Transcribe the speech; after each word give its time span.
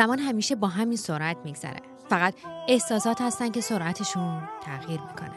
زمان 0.00 0.18
همیشه 0.18 0.54
با 0.56 0.68
همین 0.68 0.96
سرعت 0.96 1.36
میگذره. 1.44 1.80
فقط 2.08 2.34
احساسات 2.68 3.20
هستن 3.20 3.50
که 3.50 3.60
سرعتشون 3.60 4.48
تغییر 4.62 5.00
می‌کنه. 5.00 5.34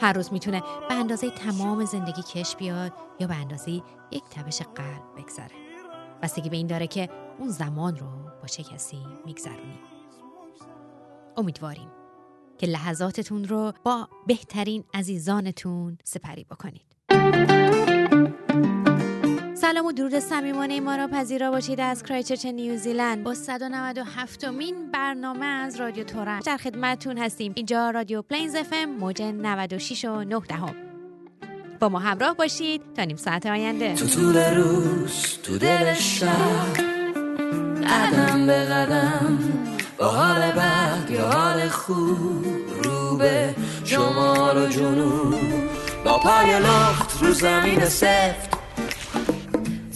هر 0.00 0.12
روز 0.12 0.32
می‌تونه 0.32 0.62
به 0.88 0.94
اندازه 0.94 1.30
تمام 1.30 1.84
زندگی 1.84 2.22
کش 2.22 2.56
بیاد 2.56 2.92
یا 3.20 3.26
به 3.26 3.34
اندازه 3.34 3.70
یک 4.10 4.22
تبش 4.30 4.62
قلب 4.62 5.02
بگذره. 5.16 5.50
بستگی 6.22 6.48
به 6.48 6.56
این 6.56 6.66
داره 6.66 6.86
که 6.86 7.08
اون 7.38 7.48
زمان 7.48 7.96
رو 7.96 8.06
با 8.42 8.46
چه 8.46 8.62
کسی 8.62 9.06
میگذرونیم 9.26 9.78
امیدواریم 11.36 11.88
که 12.58 12.66
لحظاتتون 12.66 13.44
رو 13.44 13.72
با 13.84 14.08
بهترین 14.26 14.84
عزیزانتون 14.94 15.98
سپری 16.04 16.44
بکنید. 16.44 16.96
سلام 19.64 19.86
و 19.86 19.92
درود 19.92 20.18
صمیمانه 20.18 20.80
ما 20.80 20.96
را 20.96 21.08
پذیرا 21.08 21.50
باشید 21.50 21.80
از 21.80 22.02
کرایچرچ 22.02 22.46
نیوزیلند. 22.46 23.22
با 23.22 23.34
197 23.34 24.44
مین 24.44 24.90
برنامه 24.90 25.46
از 25.46 25.80
رادیو 25.80 26.04
ترنج. 26.04 26.38
در 26.38 26.56
خدمتتون 26.56 27.18
هستیم. 27.18 27.52
اینجا 27.56 27.90
رادیو 27.90 28.22
Plains 28.22 28.54
FM 28.54 28.90
موج 28.90 29.22
96 29.22 30.04
و 30.04 30.24
9 30.24 30.40
دهم 30.48 30.74
با 31.80 31.88
ما 31.88 31.98
همراه 31.98 32.34
باشید 32.34 32.82
تا 32.96 33.04
نیم 33.04 33.16
ساعت 33.16 33.46
آینده. 33.46 33.94
تو 33.94 34.06
طول 34.06 34.36
روز 34.36 35.38
تو 35.42 35.58
دل 35.58 35.94
شب 35.94 36.74
قدم 37.90 38.46
به 38.46 38.64
قدم 38.64 39.38
با 39.98 40.08
حال 40.08 40.40
بد 40.40 41.10
یا 41.10 41.30
حال 41.30 41.68
خوب 41.68 42.44
رو 42.84 43.16
به 43.16 43.54
شمال 43.84 44.62
و 44.62 44.68
جنوب 44.68 45.34
با 46.04 46.18
پای 46.18 46.58
لخت 46.58 47.22
رو 47.22 47.32
زمین 47.32 47.84
سفت. 47.84 48.53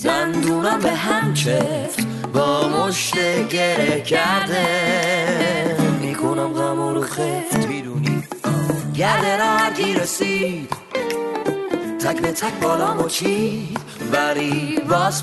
دندونم 0.05 0.79
به 0.79 0.91
هم 0.91 1.35
چفت 1.35 2.07
با 2.33 2.69
مشت 2.69 3.15
گره 3.49 4.01
کرده. 4.01 4.67
می‌کنم 6.01 6.53
غم 6.53 6.95
رو 6.95 7.03
خفت 7.03 7.67
می‌دونی؟ 7.69 8.23
گرده 8.95 9.37
را 9.37 9.45
هر 9.45 9.73
کی 9.73 9.95
رسید. 9.95 10.73
تک 12.01 12.21
به 12.21 12.33
تک 12.33 12.61
بالا 12.63 13.09
چید 13.09 13.79
ولی 14.13 14.81
باز 14.91 15.23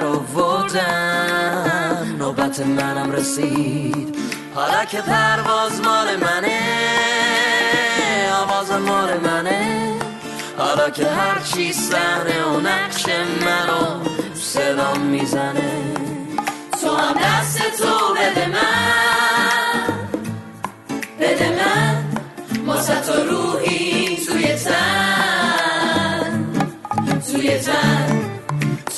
رو 0.00 0.40
ودم 0.40 2.16
نوبت 2.18 2.60
منم 2.60 3.12
رسید. 3.12 4.16
حالا 4.54 4.84
که 4.84 5.00
پرواز 5.00 5.80
مال 5.80 6.16
منه 6.16 6.60
آواز 8.42 8.70
مال 8.70 9.20
منه. 9.20 9.94
حالا 10.58 10.90
که 10.90 11.06
هر 11.06 11.38
چی 11.38 11.72
صحنه 11.72 12.44
و 12.44 12.60
نقش 12.60 13.06
منو 13.44 14.04
صدام 14.34 15.00
می‌زنه. 15.00 15.72
تو 16.82 16.96
هم 16.96 17.14
دست 17.14 17.58
تو 17.78 18.14
بده 18.14 18.46
من. 18.46 19.94
بده 21.20 21.50
من. 21.50 22.04
واسه 22.66 23.00
تو 23.00 23.12
روحی 23.12 24.16
توی 24.26 24.54
تن. 24.54 26.44
توی 27.32 27.58
تن. 27.58 28.30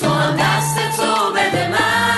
تو 0.01 0.09
هم 0.09 0.37
دست 0.37 0.97
تو 0.97 1.33
بده 1.33 1.69
من. 1.69 2.10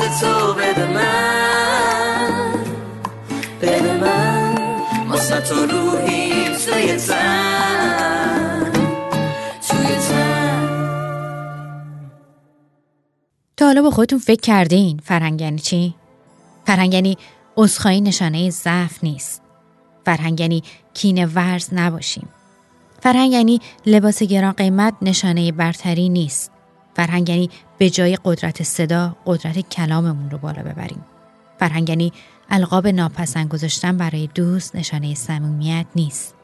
دست 0.00 0.20
تو 0.20 0.54
بده 0.54 0.92
من 0.92 2.54
بده 3.62 3.94
من 4.00 4.54
واسه 5.08 5.40
تو 5.40 5.54
روحی 5.54 6.56
توی 6.56 6.96
تن 6.96 8.72
تا 13.56 13.66
حالا 13.66 13.82
با 13.82 13.90
خودتون 13.90 14.18
فکر 14.18 14.40
کردین 14.40 15.00
فرهنگ 15.04 15.40
یعنی 15.40 15.58
چی؟ 15.58 15.94
فرهنگ 16.66 16.94
یعنی 16.94 17.16
عذرخواهی 17.56 18.00
نشانه 18.00 18.50
ضعف 18.50 19.04
نیست. 19.04 19.42
فرهنگ 20.04 20.40
یعنی 20.40 20.62
کینه 20.94 21.26
ورز 21.26 21.68
نباشیم. 21.72 22.28
فرهنگ 23.02 23.32
یعنی 23.32 23.60
لباس 23.86 24.22
گران 24.22 24.52
قیمت 24.52 24.94
نشانه 25.02 25.52
برتری 25.52 26.08
نیست. 26.08 26.57
فرهنگ 26.98 27.28
یعنی 27.28 27.50
به 27.78 27.90
جای 27.90 28.18
قدرت 28.24 28.62
صدا 28.62 29.16
قدرت 29.26 29.58
کلاممون 29.58 30.30
رو 30.30 30.38
بالا 30.38 30.62
ببریم. 30.62 31.04
فرهنگ 31.58 31.88
یعنی 31.88 32.12
القاب 32.50 32.86
ناپسند 32.86 33.48
گذاشتن 33.48 33.96
برای 33.96 34.28
دوست 34.34 34.76
نشانه 34.76 35.14
صمیمیت 35.14 35.86
نیست. 35.96 36.34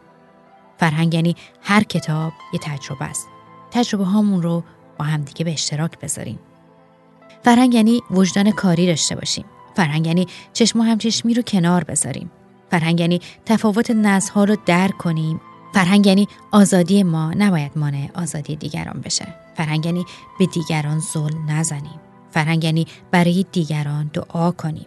فرهنگ 0.79 1.15
یعنی 1.15 1.37
هر 1.63 1.83
کتاب 1.83 2.33
یه 2.53 2.61
تجربه 2.63 3.05
است. 3.05 3.27
تجربه 3.71 4.05
هامون 4.05 4.43
رو 4.43 4.65
با 4.99 5.05
همدیگه 5.05 5.45
به 5.45 5.53
اشتراک 5.53 5.99
بذاریم. 5.99 6.39
فرهنگ 7.45 7.75
یعنی 7.75 8.01
وجدان 8.11 8.51
کاری 8.51 8.87
داشته 8.87 9.15
باشیم. 9.15 9.45
فرهنگ 9.77 10.07
یعنی 10.07 10.27
چشم 10.53 10.81
و 10.81 10.83
همچشمی 10.83 11.35
رو 11.35 11.43
کنار 11.43 11.85
بذاریم. 11.85 12.31
فرهنگ 12.71 13.01
یعنی 13.01 13.21
تفاوت 13.47 13.91
نسل‌ها 13.91 14.45
رو 14.45 14.57
درک 14.67 14.99
کنیم. 14.99 15.41
فرهنگ 15.75 16.07
یعنی 16.07 16.29
آزادی 16.53 17.03
ما 17.03 17.33
نباید 17.33 17.73
مانع 17.77 18.09
آزادی 18.15 18.57
دیگران 18.57 19.01
بشه. 19.05 19.44
فرهنگ 19.55 19.87
یعنی 19.87 20.07
به 20.39 20.47
دیگران 20.47 21.01
ظلم 21.01 21.51
نزنیم. 21.51 22.01
فرهنگ 22.31 22.65
یعنی 22.65 22.87
برای 23.11 23.47
دیگران 23.53 24.11
دعا 24.13 24.51
کنیم. 24.51 24.87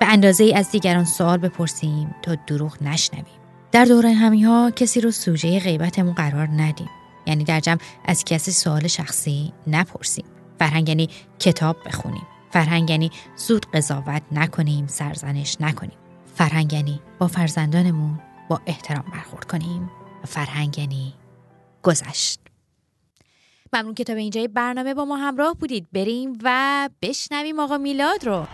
به 0.00 0.06
اندازه 0.06 0.44
ای 0.44 0.54
از 0.54 0.70
دیگران 0.70 1.04
سوال 1.04 1.38
بپرسیم 1.38 2.14
تا 2.22 2.34
دروغ 2.46 2.82
نشنویم. 2.82 3.38
در 3.72 3.84
دوره 3.84 4.12
همی 4.12 4.42
ها 4.42 4.70
کسی 4.70 5.00
رو 5.00 5.10
سوژه 5.10 5.60
غیبتمون 5.60 6.14
قرار 6.14 6.48
ندیم. 6.52 6.88
یعنی 7.26 7.44
در 7.44 7.60
جمع 7.60 7.78
از 8.04 8.24
کسی 8.24 8.52
سوال 8.52 8.86
شخصی 8.86 9.52
نپرسیم. 9.66 10.24
فرهنگ 10.58 10.88
یعنی 10.88 11.08
کتاب 11.38 11.76
بخونیم. 11.86 12.26
فرهنگ 12.50 12.90
یعنی 12.90 13.10
زود 13.36 13.66
قضاوت 13.74 14.22
نکنیم، 14.32 14.86
سرزنش 14.86 15.56
نکنیم. 15.60 15.98
فرهنگ 16.34 16.72
یعنی 16.72 17.00
با 17.18 17.26
فرزندانمون 17.26 18.20
با 18.48 18.60
احترام 18.66 19.04
برخورد 19.12 19.44
کنیم. 19.44 19.90
فرهنگ 20.24 20.78
یعنی 20.78 21.14
گذشت. 21.82 22.47
ممنون 23.72 23.94
که 23.94 24.04
تا 24.04 24.14
به 24.14 24.20
اینجای 24.20 24.48
برنامه 24.48 24.94
با 24.94 25.04
ما 25.04 25.16
همراه 25.16 25.54
بودید. 25.54 25.88
بریم 25.92 26.38
و 26.44 26.88
بشنویم 27.02 27.60
آقا 27.60 27.78
میلاد 27.78 28.26
رو. 28.26 28.46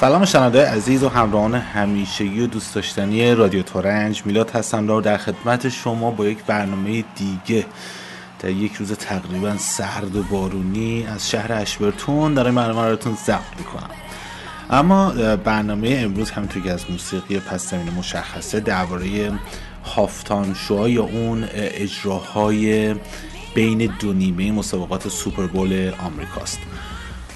سلام 0.00 0.24
شنونده 0.24 0.66
عزیز 0.66 1.02
و 1.02 1.08
همراهان 1.08 1.54
همیشگی 1.54 2.40
و 2.40 2.46
دوست 2.46 2.74
داشتنی 2.74 3.34
رادیو 3.34 3.62
تورنج 3.62 4.26
میلاد 4.26 4.50
هستم 4.50 5.00
در 5.00 5.16
خدمت 5.16 5.68
شما 5.68 6.10
با 6.10 6.26
یک 6.26 6.44
برنامه 6.44 7.04
دیگه 7.16 7.66
در 8.42 8.50
یک 8.50 8.74
روز 8.74 8.92
تقریبا 8.92 9.56
سرد 9.56 10.16
و 10.16 10.22
بارونی 10.22 11.06
از 11.06 11.30
شهر 11.30 11.52
اشبرتون 11.52 12.38
این 12.38 12.54
برنامه 12.54 12.82
براتون 12.82 13.16
ضبط 13.26 13.58
می‌کنم. 13.58 13.90
اما 14.70 15.10
برنامه 15.36 15.98
امروز 15.98 16.30
همینطور 16.30 16.62
که 16.62 16.72
از 16.72 16.90
موسیقی 16.90 17.38
پس 17.38 17.70
زمینه 17.70 17.90
مشخصه 17.90 18.60
درباره 18.60 19.32
halftime 19.84 20.54
show 20.54 20.81
ها 20.81 20.88
یا 20.88 21.02
اون 21.02 21.48
اجراهای 21.54 22.94
بین 23.54 23.92
دو 24.00 24.12
نیمه 24.12 24.52
مسابقات 24.52 25.08
سوپر 25.08 25.46
بول 25.46 25.92
آمریکاست. 25.98 26.58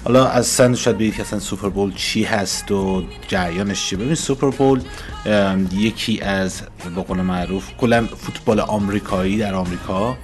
حالا 0.03 0.27
از 0.27 0.47
سن 0.47 0.75
شاید 0.75 0.97
بگید 0.97 1.15
که 1.15 1.21
اصلا 1.21 1.39
سوپر 1.39 1.69
بول 1.69 1.93
چی 1.93 2.23
هست 2.23 2.71
و 2.71 3.03
جریانش 3.27 3.89
چیه. 3.89 3.99
ببین 3.99 4.15
سوپر 4.15 4.49
بول 4.49 4.81
یکی 5.73 6.21
از 6.21 6.61
به 6.95 7.01
قول 7.01 7.21
معروف 7.21 7.71
کلا 7.77 8.07
فوتبال 8.07 8.59
آمریکایی 8.59 9.37
در 9.37 9.55
آمریکا 9.55 10.17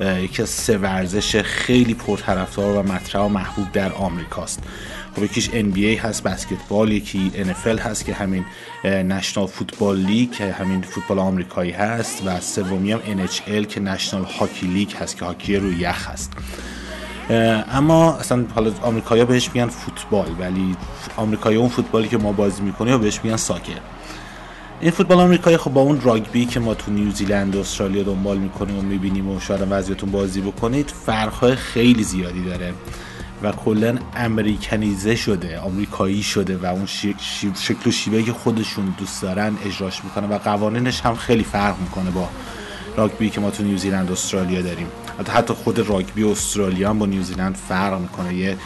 یکی 0.00 0.42
از 0.42 0.48
سه 0.48 0.78
ورزش 0.78 1.36
خیلی 1.36 1.94
پرطرفدار 1.94 2.76
و 2.76 2.82
مطرح 2.92 3.22
و 3.22 3.28
محبوب 3.28 3.72
در 3.72 3.92
آمریکاست. 3.92 4.62
خب 5.16 5.22
یکیش 5.22 5.50
NBA 5.50 6.04
هست 6.04 6.22
بسکتبال 6.22 6.92
یکی 6.92 7.32
NFL 7.34 7.80
هست 7.80 8.04
که 8.04 8.14
همین 8.14 8.44
نشنال 8.84 9.46
فوتبال 9.46 9.96
لیگ 9.96 10.30
که 10.32 10.52
همین 10.52 10.82
فوتبال 10.82 11.18
آمریکایی 11.18 11.70
هست 11.70 12.22
و 12.26 12.40
سومی 12.40 12.92
هم 12.92 13.00
NHL 13.00 13.66
که 13.66 13.80
نشنال 13.80 14.24
هاکی 14.24 14.66
لیگ 14.66 14.92
هست 14.92 15.16
که 15.16 15.24
هاکی 15.24 15.56
روی 15.56 15.76
یخ 15.76 16.08
هست. 16.08 16.32
اما 17.70 18.16
اصلا 18.16 18.44
حالا 18.54 18.72
آمریکایی‌ها 18.82 19.26
بهش 19.26 19.50
میگن 19.54 19.68
فوتبال 19.68 20.28
ولی 20.40 20.76
آمریکایی 21.16 21.56
اون 21.56 21.68
فوتبالی 21.68 22.08
که 22.08 22.18
ما 22.18 22.32
بازی 22.32 22.62
می‌کنیم 22.62 23.00
بهش 23.00 23.20
میگن 23.24 23.36
ساکر. 23.36 23.80
این 24.80 24.90
فوتبال 24.90 25.20
آمریکایی 25.20 25.56
خب 25.56 25.72
با 25.72 25.80
اون 25.80 26.00
راگبی 26.00 26.46
که 26.46 26.60
ما 26.60 26.74
تو 26.74 26.92
نیوزیلند 26.92 27.56
و 27.56 27.60
استرالیا 27.60 28.02
دنبال 28.02 28.38
می‌کنیم 28.38 28.78
و 28.78 28.82
می‌بینیم 28.82 29.30
و 29.30 29.40
شاید 29.40 29.66
وضعیتون 29.70 30.10
بازی 30.10 30.40
بکنید 30.40 30.90
فرقهای 31.06 31.56
خیلی 31.56 32.02
زیادی 32.02 32.44
داره 32.44 32.74
و 33.42 33.52
کلا 33.52 33.98
امریکنیزه 34.16 35.16
شده 35.16 35.58
آمریکایی 35.58 36.22
شده 36.22 36.56
و 36.56 36.66
اون 36.66 36.86
شکل 37.54 37.88
و 37.88 37.90
شیوهی 37.90 38.22
که 38.22 38.32
خودشون 38.32 38.94
دوست 38.98 39.22
دارن 39.22 39.52
اجراش 39.66 40.04
می‌کنه 40.04 40.26
و 40.26 40.38
قوانینش 40.38 41.00
هم 41.00 41.14
خیلی 41.14 41.44
فرق 41.44 41.80
می‌کنه 41.80 42.10
با 42.10 42.28
راگبی 42.96 43.30
که 43.30 43.40
ما 43.40 43.50
تو 43.50 43.62
نیوزیلند 43.62 44.10
و 44.10 44.12
استرالیا 44.12 44.62
داریم. 44.62 44.86
حتی 45.28 45.54
خود 45.54 45.78
راگبی 45.78 46.24
استرالیا 46.24 46.90
هم 46.90 46.98
با 46.98 47.06
نیوزیلند 47.06 47.56
فرق 47.68 48.00
می‌کنه. 48.00 48.34
یه 48.34 48.56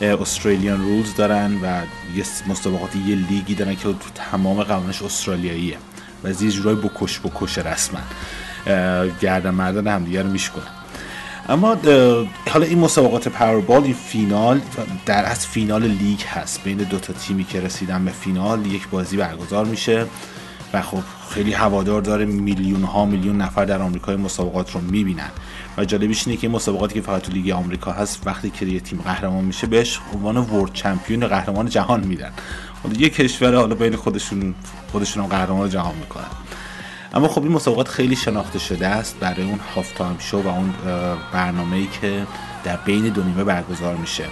استرالیان 0.00 0.80
رولز 0.80 1.14
دارن 1.14 1.60
و 1.62 1.82
یه 2.16 2.24
مسابقات 2.48 2.96
یه 2.96 3.16
لیگی 3.16 3.54
دارن 3.54 3.76
که 3.76 3.82
تو 3.82 4.10
تمام 4.14 4.62
قوانش 4.62 5.02
استرالیاییه. 5.02 5.76
و 6.24 6.28
از 6.28 6.42
یه 6.42 6.50
جورای 6.50 6.74
بکش 6.74 7.20
بکش 7.20 7.58
رسما. 7.58 8.00
گردن 9.20 9.50
مردن 9.50 9.86
هم 9.86 10.04
دیگه 10.04 10.22
رو 10.22 10.28
میشکنن 10.28 10.66
اما 11.48 11.76
حالا 12.50 12.66
این 12.66 12.78
مسابقات 12.78 13.28
پاوربال 13.28 13.82
این 13.84 13.94
فینال 13.94 14.60
در 15.06 15.24
از 15.24 15.46
فینال 15.46 15.82
لیگ 15.86 16.20
هست. 16.22 16.64
بین 16.64 16.76
دو 16.76 16.98
تا 16.98 17.12
تیمی 17.12 17.44
که 17.44 17.60
رسیدن 17.60 18.04
به 18.04 18.10
فینال 18.10 18.66
یک 18.66 18.88
بازی 18.88 19.16
برگزار 19.16 19.64
میشه. 19.64 20.06
و 20.74 20.82
خب 20.82 21.02
خیلی 21.30 21.52
هوادار 21.52 22.00
داره 22.00 22.24
میلیون 22.24 22.82
ها 22.82 23.04
میلیون 23.04 23.36
نفر 23.36 23.64
در 23.64 23.82
آمریکا 23.82 24.16
مسابقات 24.16 24.72
رو 24.72 24.80
می‌بینن. 24.80 25.30
و 25.78 25.84
جالبیش 25.84 26.26
اینه 26.26 26.40
که 26.40 26.48
مسابقاتی 26.48 26.94
که 26.94 27.00
فقط 27.00 27.22
تو 27.22 27.32
لیگ 27.32 27.50
آمریکا 27.50 27.92
هست 27.92 28.22
وقتی 28.26 28.50
که 28.50 28.66
یه 28.66 28.80
تیم 28.80 29.00
قهرمان 29.04 29.44
میشه 29.44 29.66
بهش 29.66 30.00
عنوان 30.14 30.36
ورد 30.36 30.72
چمپیون 30.72 31.26
قهرمان 31.26 31.68
جهان 31.68 32.00
میدن. 32.00 32.32
حالا 32.82 32.96
یه 32.96 33.08
کشور 33.08 33.54
حالا 33.54 33.74
بین 33.74 33.96
خودشون 33.96 34.54
خودشون 34.92 35.22
هم 35.22 35.28
قهرمان 35.28 35.70
جهان 35.70 35.94
می‌کنن. 35.94 36.24
اما 37.14 37.28
خب 37.28 37.42
این 37.42 37.52
مسابقات 37.52 37.88
خیلی 37.88 38.16
شناخته 38.16 38.58
شده 38.58 38.86
است 38.86 39.16
برای 39.20 39.42
اون 39.42 39.60
halftime 39.76 40.16
show 40.18 40.42
و 40.42 40.48
اون 40.48 40.74
برنامه‌ای 41.32 41.88
که 42.00 42.26
در 42.64 42.76
بین 42.76 43.08
دو 43.08 43.22
نیمه 43.22 43.44
برگزار 43.44 43.96
میشه. 43.96 44.24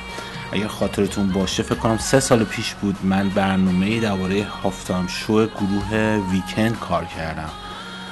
اگر 0.53 0.67
خاطرتون 0.69 1.29
باشه 1.29 1.63
فکر 1.63 1.75
کنم 1.75 1.99
سه 1.99 2.21
سال 2.21 2.45
پیش 2.45 2.75
بود 2.75 2.97
من 3.03 3.29
برنامه 3.29 4.01
درباره 4.01 4.45
halftime 4.45 5.07
show 5.07 5.47
گروه 5.47 6.23
ویکند 6.33 6.79
کار 6.79 7.05
کردم. 7.05 7.51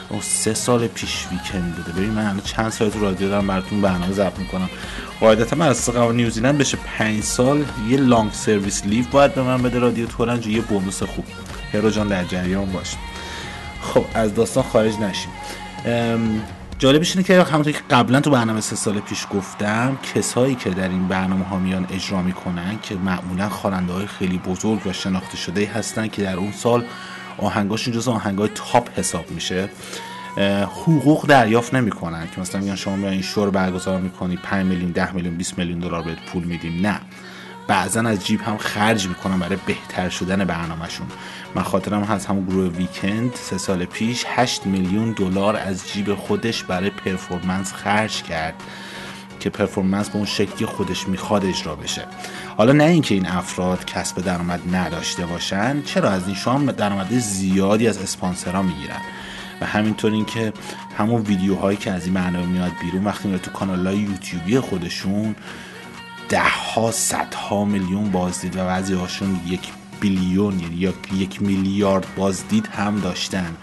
اون 0.08 0.20
سه 0.20 0.54
سال 0.54 0.87
پیش 0.87 1.26
ویکند 1.32 1.76
بوده. 1.76 1.92
ببین 1.92 2.10
من 2.10 2.25
الان 2.25 2.40
چند 2.40 2.70
سال 2.70 2.90
تو 2.90 3.00
رادیو 3.00 3.28
دارم 3.28 3.46
براتون 3.46 3.81
برنامه 3.81 4.12
ضبط 4.12 4.38
می‌کنم. 4.38 4.70
قاعدتا 5.20 5.56
من 5.56 5.69
از 5.69 5.90
قوانین 5.90 6.16
نیوزیلند 6.16 6.58
بشه 6.58 6.78
پنج 6.98 7.22
سال 7.22 7.64
یه 7.88 7.96
long 7.96 8.32
service 8.32 8.84
leave 8.84 9.04
باید 9.10 9.34
به 9.34 9.42
من 9.42 9.62
بده. 9.62 9.78
رادیو 9.78 10.06
ترنج 10.06 10.46
یه 10.46 10.60
bonus 10.60 11.02
خوب. 11.02 11.25
هرو 11.72 11.90
جان 11.90 12.08
در 12.08 12.25
جریان 12.25 12.72
باش. 12.72 12.94
خب 13.82 14.04
از 14.14 14.34
داستان 14.34 14.62
خارج 14.62 14.94
نشیم. 14.94 15.31
جالبش 16.80 17.16
اینه 17.16 17.26
که 17.26 17.42
همونطور 17.42 17.72
که 17.72 17.80
قبلا 17.90 18.20
تو 18.20 18.30
برنامه 18.30 18.60
سه 18.60 18.76
سال 18.76 19.00
پیش 19.00 19.26
گفتم 19.30 19.98
کسایی 20.14 20.54
که 20.54 20.70
در 20.70 20.88
این 20.88 21.08
برنامه 21.08 21.44
ها 21.44 21.58
میان 21.58 21.86
اجرا 21.90 22.22
می‌کنن 22.22 22.78
که 22.82 22.94
معمولا 22.94 23.48
خواننده 23.48 23.92
های 23.92 24.06
خیلی 24.06 24.38
بزرگ 24.38 24.86
و 24.86 24.92
شناخته 24.92 25.36
شده 25.36 25.66
هستن 25.74 26.08
که 26.08 26.22
در 26.22 26.36
اون 26.36 26.52
سال 26.52 26.84
آهنگاشون 27.38 27.94
جز 27.94 28.08
آهنگای 28.08 28.50
تاپ 28.54 28.98
حساب 28.98 29.30
میشه. 29.30 29.68
حقوق 30.64 31.26
دریافت 31.26 31.74
نمی‌کنن 31.74 32.28
که 32.34 32.40
مثلا 32.40 32.60
میگن 32.60 32.76
شما 32.76 32.96
میان 32.96 33.12
این 33.12 33.22
شور 33.22 33.50
برگزار 33.50 34.00
می‌کنی 34.00 34.36
5 34.36 34.66
میلیون 34.66 34.90
10 34.90 35.12
میلیون 35.12 35.36
20 35.36 35.58
میلیون 35.58 35.78
دلار 35.78 36.02
بهت 36.02 36.18
پول 36.26 36.44
میدیم. 36.44 36.86
نه. 36.86 37.00
بعضا 37.68 38.00
از 38.00 38.26
جیب 38.26 38.40
هم 38.40 38.56
خرج 38.56 39.08
می‌کنن 39.08 39.38
برای 39.38 39.58
بهتر 39.66 40.08
شدن 40.08 40.44
برنامهشون. 40.44 41.06
من 41.55 41.62
خاطرم 41.62 42.02
هست 42.02 42.26
همون 42.26 42.44
گروه 42.44 42.69
ویکند 42.69 43.35
سه 43.35 43.58
سال 43.58 43.85
پیش 43.85 44.25
8 44.29 44.67
میلیون 44.67 45.12
دلار 45.12 45.56
از 45.56 45.88
جیب 45.93 46.14
خودش 46.14 46.64
برای 46.64 46.91
پرفورمنس 46.91 47.73
خرج 47.73 48.23
کرد 48.23 48.55
که 49.41 49.50
پرفورمنس 49.50 50.08
به 50.08 50.17
اون 50.17 50.26
شکلی 50.26 50.67
خودش 50.67 51.08
می‌خواد 51.08 51.44
اجرا 51.44 51.76
بشه. 51.76 52.06
حالا 52.56 52.73
نه 52.73 52.85
اینکه 52.85 53.14
این 53.14 53.26
افراد 53.26 53.85
کسب 53.85 54.23
درآمد 54.23 54.75
نداشته 54.75 55.26
باشن 55.26 55.82
چرا؟ 55.82 56.11
از 56.11 56.26
این 56.26 56.37
شام 56.37 56.73
درآمد 56.73 57.19
زیادی 57.19 57.88
از 57.88 58.02
اسپانسرها 58.02 58.62
می‌گیرن. 58.62 59.00
و 59.61 59.67
همینطور 59.67 60.12
اینکه 60.12 60.52
همون 60.99 61.23
ویدیوهایی 61.23 61.76
که 61.76 61.91
از 61.91 62.05
این 62.05 62.14
برنامه 62.14 62.47
میاد 62.47 62.73
بیرون 62.82 63.05
وقتی 63.05 63.29
میاد 63.29 63.41
تو 63.41 63.50
کانال 63.50 63.87
های 63.87 63.97
یوتیوبی 63.97 64.61
خودشون 64.61 65.37
ده 66.29 66.49
ها 66.49 66.91
صد 66.91 67.35
ها 67.35 67.64
میلیون 67.64 68.11
بازدید 68.11 68.56
و 68.56 68.58
بعضی 68.58 68.94
هاشون 68.94 69.41
یک 69.47 69.73
بیلیون 70.00 70.61
یعنی 70.61 70.94
یک 71.14 71.43
میلیارد 71.43 72.06
بازدید 72.17 72.67
هم 72.67 73.00
داشتن. 73.00 73.56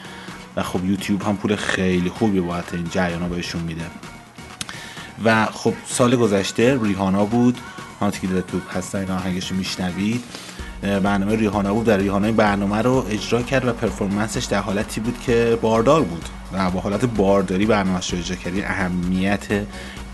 و 0.56 0.63
خب 0.63 0.86
یوتیوب 0.86 1.22
هم 1.24 1.38
پول 1.38 1.56
خیلی 1.56 2.10
خوبی 2.10 2.39
باید 2.39 2.63
این 2.74 2.88
جریان 2.92 3.30
بهشون 3.30 3.62
میده. 3.62 3.86
و 5.25 5.45
خب 5.45 5.74
سال 5.88 6.16
گذشته 6.16 6.80
ریحانا 6.84 7.25
بود. 7.25 7.57
همونطور 8.00 8.22
که 8.22 8.42
تو 8.42 8.60
هستن 8.74 9.00
این 9.00 9.12
آهنگش 9.12 9.51
میشنوید. 9.51 10.24
برنامه 10.81 11.36
ریحانا 11.36 11.74
بود. 11.74 11.86
در 11.86 11.98
ریحانا 11.98 12.31
برنامه 12.31 12.81
رو 12.81 13.06
اجرا 13.10 13.42
کرد 13.42 13.68
و 13.68 13.74
پرفورمنسش 13.74 14.45
در 14.45 14.60
حالتی 14.60 15.01
بود 15.01 15.19
که 15.19 15.60
باردار 15.62 16.01
بود. 16.01 16.30
و 16.54 16.72
با 16.72 16.80
حالت 16.80 17.06
بارداری 17.06 17.66
برنامهش 17.66 18.13
رو 18.13 18.19
اجرا 18.19 18.36
کرد. 18.36 18.54
اهمیت 18.57 19.48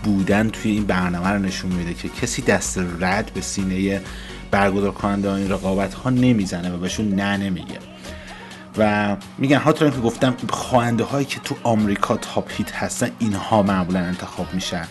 بودن 0.02 0.48
توی 0.48 0.70
این 0.70 0.84
برنامه 0.84 1.28
رو 1.28 1.38
نشون 1.38 1.72
میده 1.72 1.94
که 1.94 2.08
کسی 2.08 2.42
دست 2.42 2.78
رد 3.00 3.30
به 3.34 3.40
سینه 3.40 4.02
برگزار 4.54 4.90
کننده 4.90 5.32
این 5.32 5.50
رقابت 5.50 5.94
ها 5.94 6.10
نمی‌زنه 6.10 6.70
و 6.70 6.76
بهشون 6.76 7.08
نه 7.08 7.36
نمیگه. 7.36 7.78
و 8.78 9.16
میگن 9.38 9.56
ها 9.56 9.72
که 9.72 9.90
گفتم 9.90 10.34
خواننده 10.50 11.04
هایی 11.04 11.26
که 11.26 11.40
تو 11.40 11.54
آمریکا 11.62 12.16
تاپ 12.16 12.50
هیت 12.52 12.72
هستن 12.72 13.10
اینها 13.18 13.62
معمولا 13.62 13.98
انتخاب 14.00 14.54
میشن. 14.54 14.84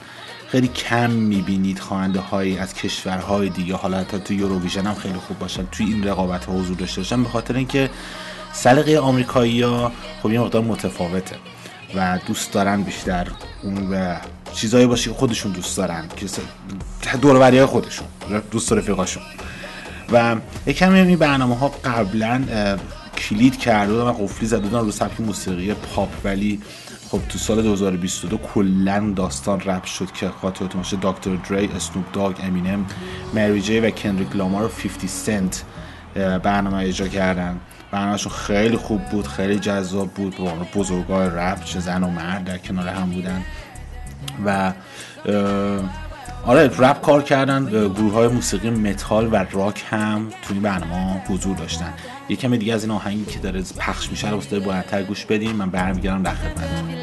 خیلی 0.47 0.67
کم 0.67 1.09
می‌بینید 1.09 1.79
خواننده 1.79 2.19
هایی 2.19 2.57
از 2.57 2.73
کشورهای 2.73 3.49
دیگه 3.49 3.75
حالا 3.75 3.97
حتی 3.97 4.19
تو 4.19 4.33
یوروویژن 4.33 4.87
هم 4.87 4.95
خیلی 4.95 5.17
خوب 5.27 5.39
باشن 5.39 5.65
توی 5.71 5.85
این 5.85 6.03
رقابت 6.03 6.45
ها 6.45 6.53
حضور 6.53 6.77
داشته 6.77 7.01
باشن 7.01 7.23
به 7.23 7.29
خاطر 7.29 7.55
اینکه 7.55 7.89
سلیقه 8.53 8.99
آمریکایی 8.99 9.61
ها 9.61 9.91
خب 10.23 10.31
یه 10.31 10.39
مقدار 10.39 10.61
متفاوته 10.61 11.35
و 11.95 12.19
دوست 12.27 12.53
دارن 12.53 12.83
بیشتر 12.83 13.27
اون 13.63 13.97
چیزایی 14.53 14.85
باشه 14.85 15.09
که 15.09 15.15
خودشون 15.15 15.51
دوست 15.51 15.77
دارن 15.77 16.07
که 17.01 17.17
دوروری 17.17 17.57
های 17.57 17.65
خودشون 17.65 18.07
دوست 18.51 18.73
رفیقاشون. 18.73 19.23
و 20.11 20.35
یکم 20.65 20.93
این 20.93 21.15
برنامه 21.15 21.57
ها 21.57 21.67
قبلا 21.67 22.43
کلید 23.17 23.59
کرده 23.59 23.93
و 23.93 24.11
قفلی 24.11 24.47
زده 24.47 24.59
بودن 24.59 24.79
رو 24.79 24.91
سبک 24.91 25.21
موسیقی 25.21 25.73
پاپ. 25.73 26.09
ولی 26.23 26.61
خب 27.09 27.19
تو 27.29 27.37
سال 27.37 27.61
2022 27.61 28.37
کلا 28.37 29.13
داستان 29.15 29.61
رپ 29.61 29.85
شد 29.85 30.11
که 30.11 30.29
خاطرتون 30.29 30.81
باشه 30.81 30.97
دکتر 31.01 31.35
دری 31.35 31.69
اسنوپ 31.75 32.11
داگ 32.13 32.35
امینم 32.43 32.85
مری 33.33 33.61
جی 33.61 33.79
و 33.79 33.89
کندریک 33.89 34.35
لامار 34.35 34.63
و 34.63 34.67
50 34.67 35.07
سنت 35.07 35.63
برنامه 36.43 36.77
اجرا 36.77 37.07
کردن. 37.07 37.59
برنامهشون 37.91 38.31
خیلی 38.31 38.77
خوب 38.77 39.01
بود 39.01 39.27
خیلی 39.27 39.59
جذاب 39.59 40.09
بود. 40.09 40.37
با 40.37 40.53
بزرگای 40.75 41.29
رپ 41.29 41.63
چه 41.63 41.79
زن 41.79 42.03
و 42.03 42.09
مرد 42.09 42.43
در 42.43 42.57
کنار 42.57 42.87
هم 42.87 43.09
بودن. 43.09 43.41
و 44.45 44.73
آره 46.45 46.71
رپ 46.77 47.01
کار 47.01 47.23
کردن 47.23 47.65
گروه 47.65 48.13
های 48.13 48.27
موسیقی 48.27 48.69
متال 48.69 49.29
و 49.31 49.45
راک 49.51 49.83
هم 49.89 50.29
توی 50.41 50.59
برنامه 50.59 51.23
حضور 51.27 51.57
داشتن. 51.57 51.93
یه 52.29 52.35
کمی 52.35 52.57
دیگه 52.57 52.73
از 52.73 52.83
این 52.83 52.91
آهنگی 52.91 53.25
که 53.25 53.39
داره 53.39 53.63
پخش 53.79 54.09
میشه 54.09 54.29
رو 54.29 54.35
واسه 54.35 54.59
بلندتر 54.59 55.03
گوش 55.03 55.25
بدیم 55.25 55.55
من 55.55 55.69
برمیگردم 55.69 56.23
در 56.23 56.33
خدمتتون. 56.33 56.93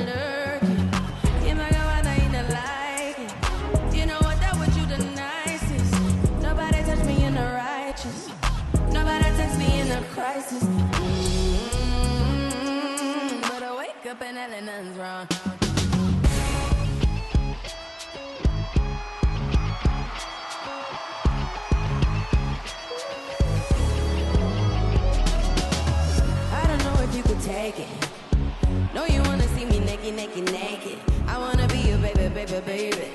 Baby, 32.14 32.46
baby. 32.46 32.60
Baby. 32.66 33.08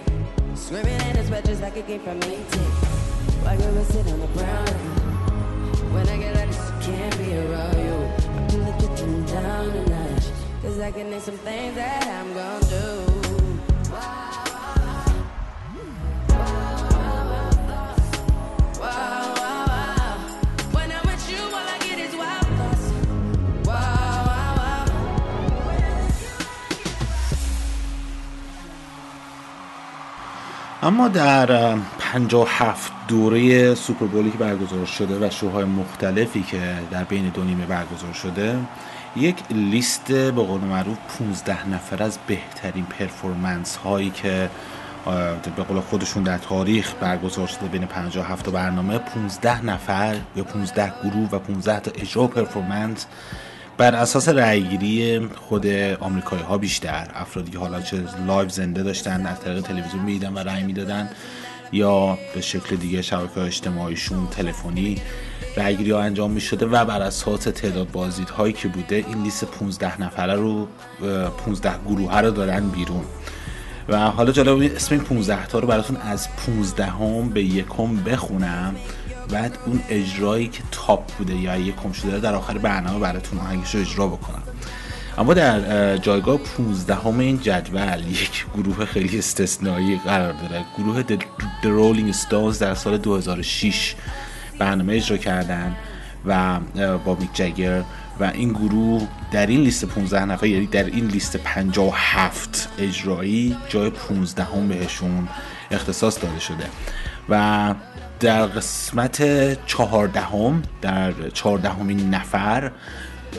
Swimming 0.56 0.94
in 0.94 1.16
his 1.16 1.28
sweat 1.28 1.46
just 1.46 1.62
like 1.62 1.76
a 1.76 1.82
game 1.82 2.00
from 2.02 2.22
18. 2.24 2.38
Why 3.44 3.58
girl 3.58 3.84
sit 3.86 4.08
on 4.08 4.20
the 4.20 4.28
ground? 4.28 4.70
When 5.94 6.08
I 6.08 6.18
get 6.18 6.36
this, 6.36 6.58
I 6.58 6.82
can't 6.82 7.18
be 7.18 7.38
around 7.38 7.78
you. 7.78 7.94
I'm 8.50 8.66
legit 8.66 9.02
and 9.02 9.28
down 9.28 9.70
a 9.70 9.86
notch. 9.90 10.26
Cause 10.62 10.80
I 10.80 10.92
can 10.92 11.10
name 11.10 11.22
some 11.22 11.38
things 11.38 11.76
that 11.76 12.08
I'm 12.08 12.34
gonna 12.34 12.66
do. 12.66 13.15
اما 30.86 31.08
در 31.08 31.76
57 32.00 32.94
دوره 33.08 33.76
سوپربولی 33.76 34.32
که 34.32 34.38
برگزار 34.38 34.86
شده 34.86 35.28
و 35.28 35.30
شوهای 35.30 35.66
مختلفی 35.66 36.44
که 36.44 36.62
در 36.92 37.04
بین 37.04 37.30
دو 37.30 37.44
نیمه 37.44 37.66
برگزار 37.66 38.14
شده 38.14 38.60
یک 39.16 39.36
لیست 39.52 40.12
به 40.12 40.32
قول 40.32 40.62
معروف 40.62 40.98
15 41.20 41.70
نفر 41.70 42.04
از 42.04 42.18
بهترین 42.28 42.86
پرفورمنس 42.86 43.76
هایی 43.76 44.10
که 44.10 44.50
به 45.56 45.64
قول 45.64 45.80
خودشون 45.80 46.24
در 46.24 46.38
تاریخ 46.38 46.94
برگزار 47.00 47.48
شده 47.48 47.68
بین 47.68 47.86
57 47.86 48.46
تا 48.46 48.52
برنامه 48.52 48.98
15 48.98 49.66
نفر 49.66 50.16
یا 50.36 50.44
15 50.44 50.94
گروه 51.04 51.30
و 51.32 51.40
15 51.40 51.80
تا 51.80 51.92
اجرا 52.02 52.28
پرفورمنس 52.28 53.06
بر 53.78 53.96
اساس 53.96 54.30
رأیگیری 54.30 55.28
خود 55.28 55.68
آمریکایی 56.00 56.42
ها 56.44 56.58
بیشتر 56.58 57.08
افرادی 57.14 57.52
که 57.52 57.58
حالا 57.58 57.82
چه 57.82 58.04
live 58.28 58.50
زنده 58.50 58.84
داشتن 58.84 59.26
از 59.26 59.40
طریق 59.40 59.62
تلویزیون 59.62 60.04
می‌دیدن 60.04 60.34
و 60.34 60.40
رأی 60.40 60.64
می‌دادن 60.64 61.10
یا 61.72 62.18
به 62.36 62.42
شکل 62.42 62.76
دیگه 62.76 63.02
شبکه 63.02 63.42
اجتماعیشون 63.42 64.28
تلفنی 64.28 65.02
رأیگیری 65.58 65.92
ها 65.92 66.02
انجام 66.02 66.32
می 66.32 66.42
شده 66.42 66.66
و 66.66 66.86
بر 66.86 67.02
اساس 67.02 67.44
تعداد 67.44 67.92
بازدید 67.92 68.30
هایی 68.30 68.54
که 68.54 68.68
بوده 68.68 68.96
این 68.96 69.24
لیست 69.24 69.46
15 69.46 70.02
نفره 70.02 70.34
رو 70.34 70.68
اه، 71.04 71.30
15 71.30 71.72
گروه 71.88 72.20
رو 72.20 72.32
دادن 72.32 72.70
بیرون. 72.70 73.04
و 73.90 74.00
حالا 74.00 74.32
جالب 74.32 74.72
اسم 74.76 74.96
این 74.96 75.04
15 75.04 75.48
تا 75.48 75.60
رو 75.60 75.68
براتون 75.68 75.98
از 75.98 76.28
15 76.48 76.86
هم 76.86 77.30
به 77.30 77.44
یکم 77.44 77.96
بخونم. 77.96 78.76
بعد 79.30 79.58
اون 79.66 79.82
اجرایی 79.90 80.48
که 80.48 80.64
تاپ 80.72 81.12
بوده 81.12 81.36
یا 81.36 81.58
یکم 81.58 81.92
شده 81.92 82.14
رو 82.14 82.20
در 82.20 82.36
آخر 82.36 82.58
برنامه 82.58 83.00
براتون 83.00 83.40
آهنگش 83.40 83.76
رو 83.76 83.82
اجرا 83.82 84.08
بکنم. 84.08 84.44
اما 85.18 85.34
در 85.34 85.92
اه، 85.92 85.98
جایگاه 85.98 86.38
15 86.38 86.96
هم 86.96 87.20
این 87.20 87.40
جدول 87.42 88.04
یک 88.10 88.46
گروه 88.56 88.86
خیلی 88.86 89.18
استثنایی 89.18 90.00
قرار 90.06 90.34
داره. 90.34 90.66
گروه 90.78 91.04
The, 91.04 91.18
Rolling 91.64 92.16
Stones 92.16 92.60
در 92.60 92.76
سال 92.76 92.98
2006 92.98 93.96
برنامه 94.60 94.94
اجرا 94.94 95.18
کردن 95.18 95.76
و 96.26 96.60
با 97.06 97.16
میک 97.16 97.30
جگر 97.34 97.84
و 98.20 98.24
این 98.24 98.50
گروه 98.50 99.08
در 99.32 99.48
این 99.48 99.62
لیست 99.62 99.86
15 99.86 100.26
نفر 100.26 100.48
یعنی 100.48 100.66
در 100.66 100.84
این 100.84 101.08
لیست 101.08 101.38
57 101.38 102.70
اجرایی 102.78 103.58
جای 103.70 103.90
15 103.90 104.44
هم 104.44 104.68
بهشون 104.68 105.28
اختصاص 105.72 106.24
داده 106.24 106.40
شده. 106.40 106.66
و 107.30 107.74
در 108.20 108.46
قسمت 108.46 109.22
چهاردهم 109.66 110.64
در 110.82 111.14
چهاردهمین 111.34 112.10
نفر 112.10 112.72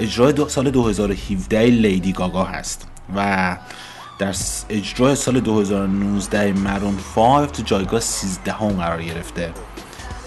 اجرای 0.01 0.33
دو 0.33 0.49
سال 0.49 0.71
2017 0.71 1.67
لیدی 1.67 2.13
گاگا 2.13 2.45
هست 2.45 2.87
و 3.17 3.57
در 4.19 4.35
اجرای 4.71 5.15
سال 5.15 5.41
2019 5.41 6.53
مرون 6.53 6.97
5 7.15 7.51
تو 7.51 7.63
جایگاه 7.63 8.01
13 8.01 8.53
هم 8.53 8.69
قرار 8.69 9.03
گرفته. 9.03 9.53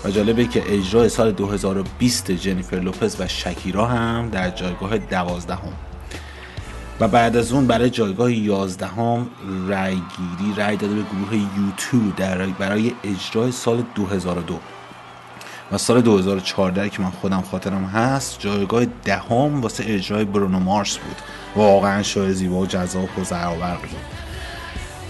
و 0.06 0.10
جالبه 0.10 0.46
که 0.46 0.63
اجرای 0.74 1.10
سال 1.10 1.32
2020 1.32 2.32
جنیفر 2.32 2.75
لوپز 2.75 3.22
و 3.22 3.27
شکیرا 3.27 3.86
هم 3.86 4.29
در 4.29 4.50
جایگاه 4.50 4.98
12 4.98 5.56
هم 5.56 5.74
و 7.00 7.08
بعد 7.08 7.38
از 7.38 7.51
اون 7.51 7.68
برای 7.68 7.89
جایگاه 7.89 8.34
11 8.34 8.88
هم 8.88 9.27
رای 9.68 9.94
گیری 9.94 10.53
رای 10.58 10.77
داده 10.77 10.96
به 10.96 11.01
گروه 11.01 11.36
یوتیوب 11.36 12.15
در 12.15 12.46
برای 12.46 12.94
اجرای 13.03 13.51
سال 13.51 13.84
2002 13.96 14.60
و 15.72 15.77
سال 15.77 16.01
2014 16.01 16.89
که 16.89 17.01
من 17.01 17.10
خودم 17.10 17.41
خاطرم 17.41 17.84
هست 17.84 18.39
جایگاه 18.39 18.86
دهم 19.03 19.62
واسه 19.62 19.84
اجرای 19.88 20.25
برونو 20.25 20.60
مارس 20.60 20.98
بود. 20.98 21.15
واقعا 21.56 22.03
شای 22.03 22.34
زیبا 22.34 22.56
و 22.56 22.65
جذاب 22.65 23.20
و 23.20 23.24
زرآورقی 23.24 23.88
بود. 23.88 24.00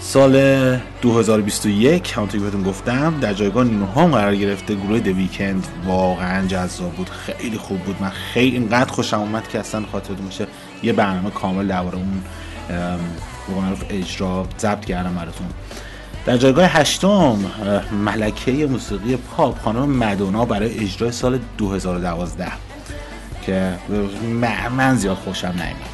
سال 0.00 0.76
2021 1.02 2.12
همونطور 2.16 2.40
که 2.40 2.44
بهتون 2.44 2.62
گفتم 2.62 3.20
در 3.20 3.34
جایگاه 3.34 3.64
نهم 3.64 4.10
قرار 4.10 4.36
گرفته 4.36 4.74
گروه 4.74 5.00
د 5.00 5.06
ویکند 5.06 5.66
واقعا 5.86 6.46
جذاب 6.46 6.92
بود 6.92 7.10
خیلی 7.10 7.56
خوب 7.58 7.78
بود. 7.78 7.96
من 8.00 8.10
خیلی 8.10 8.56
اینقدر 8.56 8.92
خوشم 8.92 9.20
اومد 9.20 9.48
که 9.48 9.58
اصلا 9.58 9.84
خاطرتون 9.92 10.26
باشه. 10.26 10.46
یه 10.82 10.92
برنامه 10.92 11.30
کامل 11.30 11.66
درباره 11.66 11.98
اون 11.98 12.22
به 13.88 13.98
اجرا 13.98 14.46
ضبط 14.58 14.84
کردم 14.84 15.14
براتون. 15.14 15.46
در 16.26 16.36
جایگاه 16.36 16.66
هشتم 16.66 17.38
ملکه 18.04 18.66
موسیقی 18.66 19.16
پاپ 19.16 19.58
خانم 19.58 19.90
مدونا 19.90 20.44
برای 20.44 20.78
اجرای 20.78 21.12
سال 21.12 21.38
2012 21.58 22.46
که 23.46 23.72
من, 24.76 24.94
زیاد 24.96 25.16
خوشم 25.16 25.48
نمیاد 25.48 25.90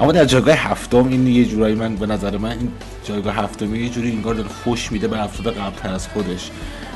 اما 0.00 0.12
در 0.12 0.24
جایگاه 0.24 0.54
هفتم 0.54 1.08
این 1.08 1.26
یه 1.26 1.44
جورایی 1.44 1.74
من 1.74 1.96
به 1.96 2.06
نظر 2.06 2.36
من 2.36 2.50
این 2.50 2.72
جایگاه 3.04 3.34
هفتم 3.34 3.74
یه 3.74 3.88
جوری 3.88 4.12
انگار 4.12 4.34
داره 4.34 4.48
فوش 4.48 4.92
میده 4.92 5.08
به 5.08 5.24
افراد 5.24 5.54
قبل 5.54 5.88
از 5.88 6.08
خودش. 6.08 6.50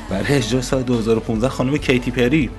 برای 0.09 0.35
اجرای 0.35 0.61
سال 0.61 0.83
2015 0.83 1.49
خانم 1.49 1.77
کیتی 1.77 2.11
پری. 2.11 2.49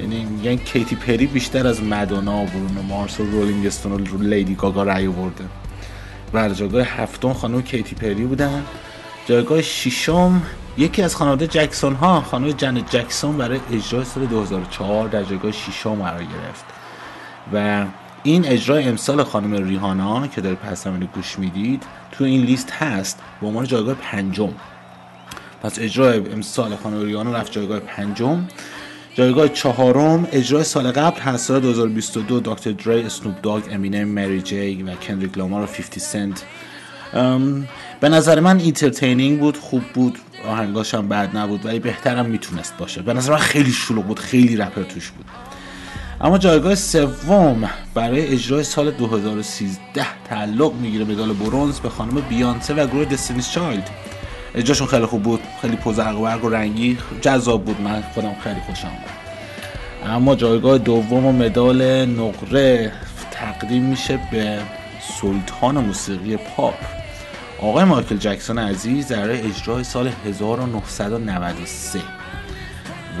یعنی 0.00 0.24
میگن 0.24 0.56
کیتی 0.56 0.96
پری 0.96 1.26
بیشتر 1.26 1.66
از 1.66 1.82
مدونا 1.82 2.42
و 2.42 2.46
برونو 2.46 2.82
مارس 2.82 3.20
و 3.20 3.24
رولینگ 3.24 3.66
استون 3.66 3.92
و 3.92 4.22
لیدی 4.22 4.54
گاگا 4.54 4.82
رأی 4.82 5.06
آورده. 5.06 5.44
در 6.32 6.48
جایگاه 6.50 6.82
هفتم 6.82 7.32
خانم 7.32 7.62
کیتی 7.62 7.94
پری 7.94 8.24
بودن. 8.24 8.64
جایگاه 9.26 9.62
ششم 9.62 10.42
یکی 10.78 11.02
از 11.02 11.16
خانواده 11.16 11.46
جکسون 11.46 11.94
ها 11.94 12.20
خانم 12.20 12.50
جنت 12.50 12.96
جکسون 12.96 13.36
برای 13.36 13.60
اجرای 13.72 14.04
سال 14.04 14.26
2004 14.26 15.08
در 15.08 15.22
جایگاه 15.22 15.52
ششم 15.52 15.94
قرار 15.94 16.22
گرفت. 16.22 16.64
و 17.52 17.84
این 18.22 18.46
اجرای 18.46 18.88
امسال 18.88 19.22
خانم 19.22 19.68
ریهانا 19.68 20.26
که 20.26 20.40
در 20.40 20.54
پس 20.54 20.86
گوش 20.86 21.38
می‌دید 21.38 21.82
تو 22.12 22.24
این 22.24 22.42
لیست 22.42 22.70
هست 22.70 23.18
به 23.40 23.46
عنوان 23.46 23.64
جایگاه 23.64 23.94
پنجم. 23.94 24.52
پس 25.62 25.78
اجرای 25.78 26.32
امسال 26.32 26.76
خانم 26.76 27.02
ریهانا 27.02 27.32
رفت 27.32 27.52
جایگاه 27.52 27.80
پنجم. 27.80 28.44
جایگاه 29.20 29.48
چهارم 29.48 30.28
اجرای 30.32 30.64
سال 30.64 30.90
قبل 30.90 31.20
هست. 31.20 31.46
سال 31.46 31.60
2022 31.60 32.40
دکتر 32.40 32.70
دری 32.70 33.02
اسنوپ 33.02 33.40
داگ 33.42 33.62
امینم 33.70 34.08
مری 34.08 34.42
جی 34.42 34.82
و 34.82 34.94
کندریک 34.94 35.38
لامار 35.38 35.62
و 35.62 35.66
50 35.66 35.98
سنت. 35.98 36.42
به 38.00 38.08
نظر 38.08 38.40
من 38.40 38.58
entertaining 38.58 39.40
بود 39.40 39.56
خوب 39.56 39.82
بود 39.94 40.18
آهنگاش 40.48 40.94
هم 40.94 41.08
بد 41.08 41.36
نبود 41.36 41.66
ولی 41.66 41.78
بهترم 41.78 42.26
می‌تونست 42.26 42.76
باشه. 42.78 43.02
به 43.02 43.14
نظر 43.14 43.32
من 43.32 43.38
خیلی 43.38 43.72
شلوغ 43.72 44.04
بود 44.04 44.18
خیلی 44.18 44.56
رپر 44.56 44.82
توش 44.82 45.10
بود. 45.10 45.26
اما 46.20 46.38
جایگاه 46.38 46.74
سوم 46.74 47.70
برای 47.94 48.26
اجرای 48.26 48.64
سال 48.64 48.90
2013 48.90 50.06
تعلق 50.28 50.74
می‌گیره 50.74 51.04
مدال 51.04 51.32
برونز 51.32 51.80
به 51.80 51.88
خانم 51.88 52.20
بیانسه 52.20 52.74
و 52.74 52.86
گروه 52.86 53.04
Destiny's 53.04 53.50
Child. 53.50 53.90
اجراشون 54.54 54.86
خیلی 54.86 55.06
خوب 55.06 55.22
بود 55.22 55.40
خیلی 55.62 55.76
پرزرق 55.76 56.44
و 56.44 56.48
رنگی. 56.48 56.98
جذاب 57.20 57.64
بود 57.64 57.80
من 57.80 58.02
خودم 58.14 58.34
خیلی 58.44 58.60
خوشم 58.60 58.88
اومد 58.88 59.20
اما 60.14 60.34
جایگاه 60.34 60.78
دوم 60.78 61.26
و 61.26 61.32
مدال 61.32 62.06
نقره 62.06 62.92
تقدیم 63.30 63.82
میشه 63.82 64.20
به 64.32 64.58
سلطان 65.20 65.78
موسیقی 65.78 66.36
پاپ. 66.36 66.74
آقای 67.62 67.84
مایکل 67.84 68.16
جکسون 68.16 68.58
عزیز 68.58 69.08
در 69.08 69.30
اجرای 69.30 69.84
سال 69.84 70.12
1993 70.26 71.98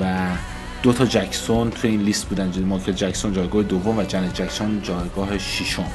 و 0.00 0.28
دو 0.82 0.92
تا 0.92 1.04
جکسون 1.04 1.70
تو 1.70 1.88
این 1.88 2.02
لیست 2.02 2.26
بودن 2.26 2.52
مایکل 2.64 2.92
جکسون 2.92 3.32
جایگاه 3.32 3.62
دوم 3.62 3.98
و 3.98 4.02
جنت 4.02 4.34
جکسون 4.34 4.82
جایگاه 4.82 5.38
ششم. 5.38 5.86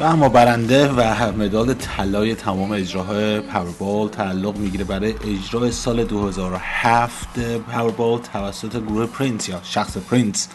و 0.00 0.04
اما 0.04 0.28
برنده 0.28 0.88
و 0.88 1.32
مدال 1.32 1.74
طلای 1.74 2.34
تمام 2.34 2.72
اجراهای 2.72 3.40
پاوربال 3.40 4.08
تعلق 4.08 4.56
می‌گیره 4.56 4.84
برای 4.84 5.14
اجرای 5.26 5.72
سال 5.72 6.04
2007 6.04 7.28
پاوربال 7.72 8.20
توسط 8.32 8.76
گروه 8.76 9.06
پرینس 9.06 9.48
یا 9.48 9.60
شخص 9.62 9.96
پرینس 9.96 10.48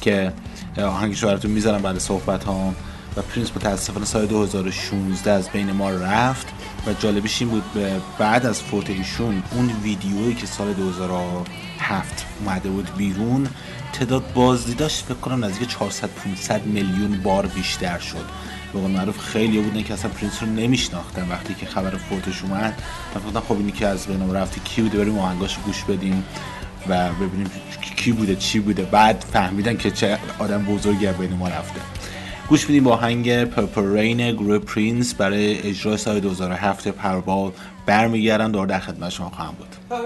که 0.00 0.32
آهنگش 0.78 1.22
رو 1.22 1.28
براتون 1.28 1.50
می‌ذارم 1.50 1.82
بعد 1.82 1.98
صحبت 1.98 2.44
ها 2.44 2.74
و 3.16 3.22
پرینس 3.22 3.50
متاسفانه 3.56 4.06
سال 4.06 4.26
2016 4.26 5.30
از 5.30 5.48
بین 5.48 5.72
ما 5.72 5.90
رفت 5.90 6.46
و 6.86 6.92
جالبش 6.92 7.42
این 7.42 7.50
بود 7.50 7.64
بعد 8.18 8.46
از 8.46 8.62
فوت 8.62 8.90
ایشون 8.90 9.42
اون 9.52 9.70
ویدیویی 9.82 10.34
که 10.34 10.46
سال 10.46 10.72
2007 10.72 12.26
اومده 12.40 12.68
بود 12.68 12.90
بیرون 12.96 13.48
تعداد 13.92 14.32
بازدیداش 14.34 15.02
فکر 15.02 15.14
کنم 15.14 15.44
نزدیک 15.44 15.68
400 15.68 16.08
500 16.08 16.66
میلیون 16.66 17.20
بار 17.22 17.46
بیشتر 17.46 17.98
شد. 17.98 18.24
به 18.72 18.80
قول 18.80 18.90
معروف 18.90 19.18
خیلی 19.18 19.60
بودن 19.60 19.82
که 19.82 19.94
اصلا 19.94 20.10
پرینس 20.10 20.42
رو 20.42 20.48
نمیشناختن 20.48 21.28
وقتی 21.30 21.54
که 21.54 21.66
خبر 21.66 21.90
فوتش 21.90 22.42
اومد. 22.42 22.82
من 23.14 23.20
گفتم 23.26 23.40
خب 23.40 23.56
اینی 23.56 23.72
که 23.72 23.86
از 23.86 24.06
بین 24.06 24.34
رفته 24.34 24.60
کی 24.60 24.82
بوده؟ 24.82 24.98
بریم 24.98 25.18
آهنگاشو 25.18 25.60
گوش 25.60 25.84
بدیم 25.84 26.24
و 26.88 27.08
ببینیم 27.12 27.50
کی 27.96 28.12
بوده 28.12 28.36
چی 28.36 28.58
بوده. 28.58 28.82
بعد 28.82 29.24
فهمیدن 29.32 29.76
که 29.76 29.90
چه 29.90 30.18
آدم 30.38 30.64
بزرگی 30.64 31.06
بین 31.06 31.32
ما 31.32 31.48
رفته. 31.48 31.80
گوش 32.48 32.68
میدیم 32.68 32.84
با 32.84 32.96
هنگ 32.96 33.44
پرپر 33.44 33.82
رین 33.82 34.32
گروه 34.32 34.58
پرینس 34.58 35.14
برای 35.14 35.68
اجرای 35.68 35.96
سال 35.96 36.20
2007 36.20 36.88
پربال 36.88 37.52
برمیگردن. 37.86 38.50
دور 38.50 38.66
در 38.66 38.78
خدمت 38.78 39.10
شما 39.10 39.30
خواهم 39.30 39.54
بود. 39.58 39.98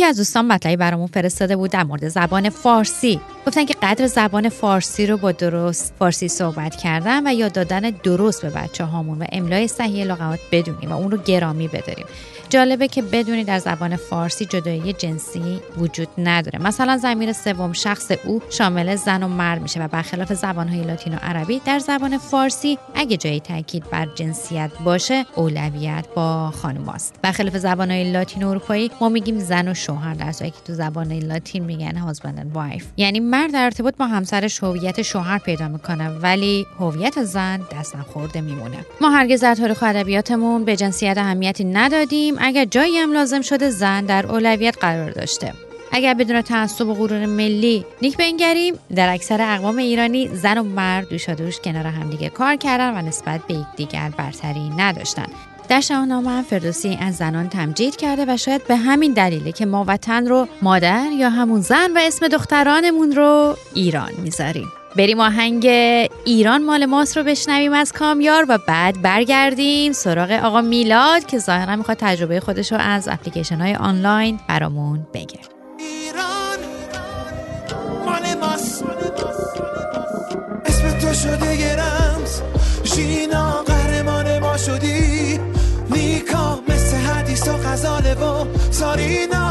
یکی 0.00 0.08
از 0.08 0.16
دوستان 0.16 0.46
مطلبی 0.46 0.76
برامون 0.76 1.06
فرستاده 1.06 1.56
بود 1.56 1.70
در 1.70 1.84
مورد 1.84 2.08
زبان 2.08 2.50
فارسی. 2.50 3.20
گفتن 3.46 3.64
که 3.64 3.74
قدر 3.82 4.06
زبان 4.06 4.48
فارسی 4.48 5.06
رو 5.06 5.16
با 5.16 5.32
درست 5.32 5.94
فارسی 5.98 6.28
صحبت 6.28 6.76
کردن 6.76 7.26
و 7.26 7.34
یاد 7.34 7.52
دادن 7.52 7.80
درست 7.80 8.42
به 8.42 8.50
بچه 8.50 8.84
هامون 8.84 9.18
و 9.18 9.24
املای 9.32 9.68
صحیح 9.68 10.04
لغات 10.04 10.38
بدونیم 10.52 10.92
و 10.92 10.96
اون 10.96 11.10
رو 11.10 11.18
گرامی 11.18 11.68
بداریم. 11.68 12.06
جالبه 12.50 12.88
که 12.88 13.02
بدونی 13.02 13.44
در 13.44 13.58
زبان 13.58 13.96
فارسی 13.96 14.44
جدایی 14.44 14.92
جنسی 14.92 15.60
وجود 15.76 16.08
نداره. 16.18 16.62
مثلا 16.62 16.96
زمیر 16.96 17.32
سوم 17.32 17.72
شخص 17.72 18.10
او 18.24 18.42
شامل 18.50 18.96
زن 18.96 19.22
و 19.22 19.28
مرد 19.28 19.62
میشه 19.62 19.84
و 19.84 19.88
برخلاف 19.88 20.32
زبانهای 20.32 20.82
لاتین 20.82 21.14
و 21.14 21.16
عربی 21.16 21.60
در 21.64 21.78
زبان 21.78 22.18
فارسی 22.18 22.78
اگه 22.94 23.16
جایی 23.16 23.40
تاکید 23.40 23.90
بر 23.90 24.08
جنسیت 24.14 24.70
باشه 24.84 25.26
اولویت 25.36 26.06
با 26.14 26.50
خانوماست 26.50 27.14
برخلاف 27.22 27.56
زبانهای 27.56 28.12
لاتین 28.12 28.42
و 28.42 28.48
اروپایی 28.48 28.90
ما 29.00 29.08
میگیم 29.08 29.38
زن 29.38 29.68
و 29.68 29.74
شوهر 29.74 30.14
در 30.14 30.32
که 30.32 30.52
تو 30.64 30.74
زبان 30.74 31.12
لاتین 31.12 31.64
میگن 31.64 31.96
هازبند 31.96 32.50
وایف 32.54 32.86
یعنی 32.96 33.20
مرد 33.20 33.52
در 33.52 33.64
ارتباط 33.64 33.96
با 33.96 34.06
همسرش 34.06 34.62
هویت 34.62 35.02
شوهر 35.02 35.38
پیدا 35.38 35.68
می‌کنه 35.68 36.08
ولی 36.08 36.66
هویت 36.78 37.24
زن 37.24 37.60
دستم 37.72 38.02
خورده 38.12 38.40
میمونه. 38.40 38.76
ما 39.00 39.10
هرگز 39.10 39.40
در 39.40 39.54
تاریخ 39.54 39.82
ادبیاتمون 39.82 40.64
به 40.64 40.76
جنسیت 40.76 41.18
اهمیتی 41.18 41.64
ندادیم 41.64 42.39
اگر 42.40 42.64
جایی 42.64 42.98
هم 42.98 43.12
لازم 43.12 43.40
شده 43.40 43.70
زن 43.70 44.04
در 44.04 44.26
اولویت 44.26 44.78
قرار 44.80 45.10
داشته. 45.10 45.52
اگر 45.92 46.14
بدون 46.14 46.42
تعصب 46.42 46.88
و 46.88 46.94
غرور 46.94 47.26
ملی 47.26 47.84
نیک 48.02 48.16
بنگریم 48.16 48.74
در 48.94 49.14
اکثر 49.14 49.54
اقوام 49.54 49.76
ایرانی 49.76 50.28
زن 50.28 50.58
و 50.58 50.62
مرد 50.62 51.08
دوشا 51.08 51.34
دوش 51.34 51.60
کنار 51.60 51.86
همدیگه 51.86 52.28
کار 52.28 52.56
کردن 52.56 52.98
و 52.98 53.08
نسبت 53.08 53.40
به 53.48 53.54
یکدیگر 53.54 54.12
برتری 54.16 54.70
نداشتن. 54.76 55.26
در 55.68 55.80
شاهنامه 55.80 56.42
فردوسی 56.42 56.98
از 57.00 57.16
زنان 57.16 57.48
تمجید 57.48 57.96
کرده 57.96 58.24
و 58.28 58.36
شاید 58.36 58.66
به 58.66 58.76
همین 58.76 59.12
دلیله 59.12 59.52
که 59.52 59.66
ما 59.66 59.84
وطن 59.88 60.26
رو 60.26 60.48
مادر 60.62 61.06
یا 61.18 61.30
همون 61.30 61.60
زن 61.60 61.92
و 61.96 61.98
اسم 62.02 62.28
دخترانمون 62.28 63.12
رو 63.12 63.56
ایران 63.74 64.12
می‌ذاریم. 64.22 64.68
بریم 64.96 65.20
آهنگ 65.20 65.66
ایران 66.24 66.64
مال 66.64 66.86
ماست 66.86 67.16
رو 67.16 67.24
بشنویم 67.24 67.72
از 67.72 67.92
کامیار 67.92 68.46
و 68.48 68.58
بعد 68.68 69.02
برگردیم 69.02 69.92
سراغ 69.92 70.30
آقا 70.30 70.60
میلاد 70.60 71.26
که 71.26 71.38
ظاهرا 71.38 71.76
می‌خواد 71.76 71.96
تجربه 72.00 72.40
خودش 72.40 72.72
رو 72.72 72.78
از 72.78 73.08
اپلیکیشن 73.08 73.60
های 73.60 73.74
آنلاین 73.74 74.40
برامون 74.48 75.06
بگه. 75.14 75.38
ایران 75.78 76.58
مال 78.04 78.34
ماست. 78.40 78.84
اسم 80.66 80.98
تو 80.98 81.14
شده 81.14 81.56
یه 81.56 81.76
رمز. 81.76 82.40
ژینا 82.84 83.62
قهرمان 83.62 84.38
ما 84.38 84.56
شدی. 84.56 85.40
نیکا 85.90 86.60
مثل 86.68 86.96
حدیث 86.96 87.48
و 87.48 87.52
غزاله 87.52 88.14
و 88.14 88.46
سارینا. 88.70 89.49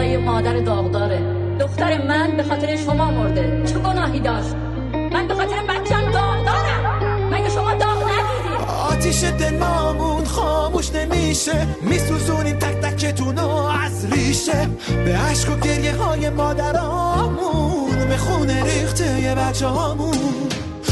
صدای 0.00 0.16
مادر 0.16 0.60
داغداره. 0.60 1.20
دختر 1.60 2.06
من 2.06 2.36
به 2.36 2.42
خاطر 2.42 2.76
شما 2.76 3.10
مرده. 3.10 3.62
چه 3.66 3.78
گناهی 3.78 4.20
داشت؟ 4.20 4.54
من 5.12 5.28
به 5.28 5.34
خاطر 5.34 5.62
بچم 5.68 6.10
داغدارم. 6.12 7.28
مگه 7.30 7.48
شما 7.48 7.74
داغ 7.74 8.02
ندیدید 8.02 8.68
آتیش 8.90 9.24
دلمامون 9.24 10.24
خاموش 10.24 10.92
نمیشه. 10.94 11.66
میسوزونیم 11.82 12.56
تک 12.56 12.80
تکتونو 12.80 13.48
از 13.84 14.12
ریشه. 14.12 14.68
به 15.04 15.16
عشق 15.16 15.52
و 15.52 15.56
گریه 15.56 15.96
های 15.96 16.30
مادرامون. 16.30 18.08
به 18.08 18.16
خونه 18.16 18.64
ریخته 18.64 19.34
بچه 19.38 19.66
هامون 19.66 20.18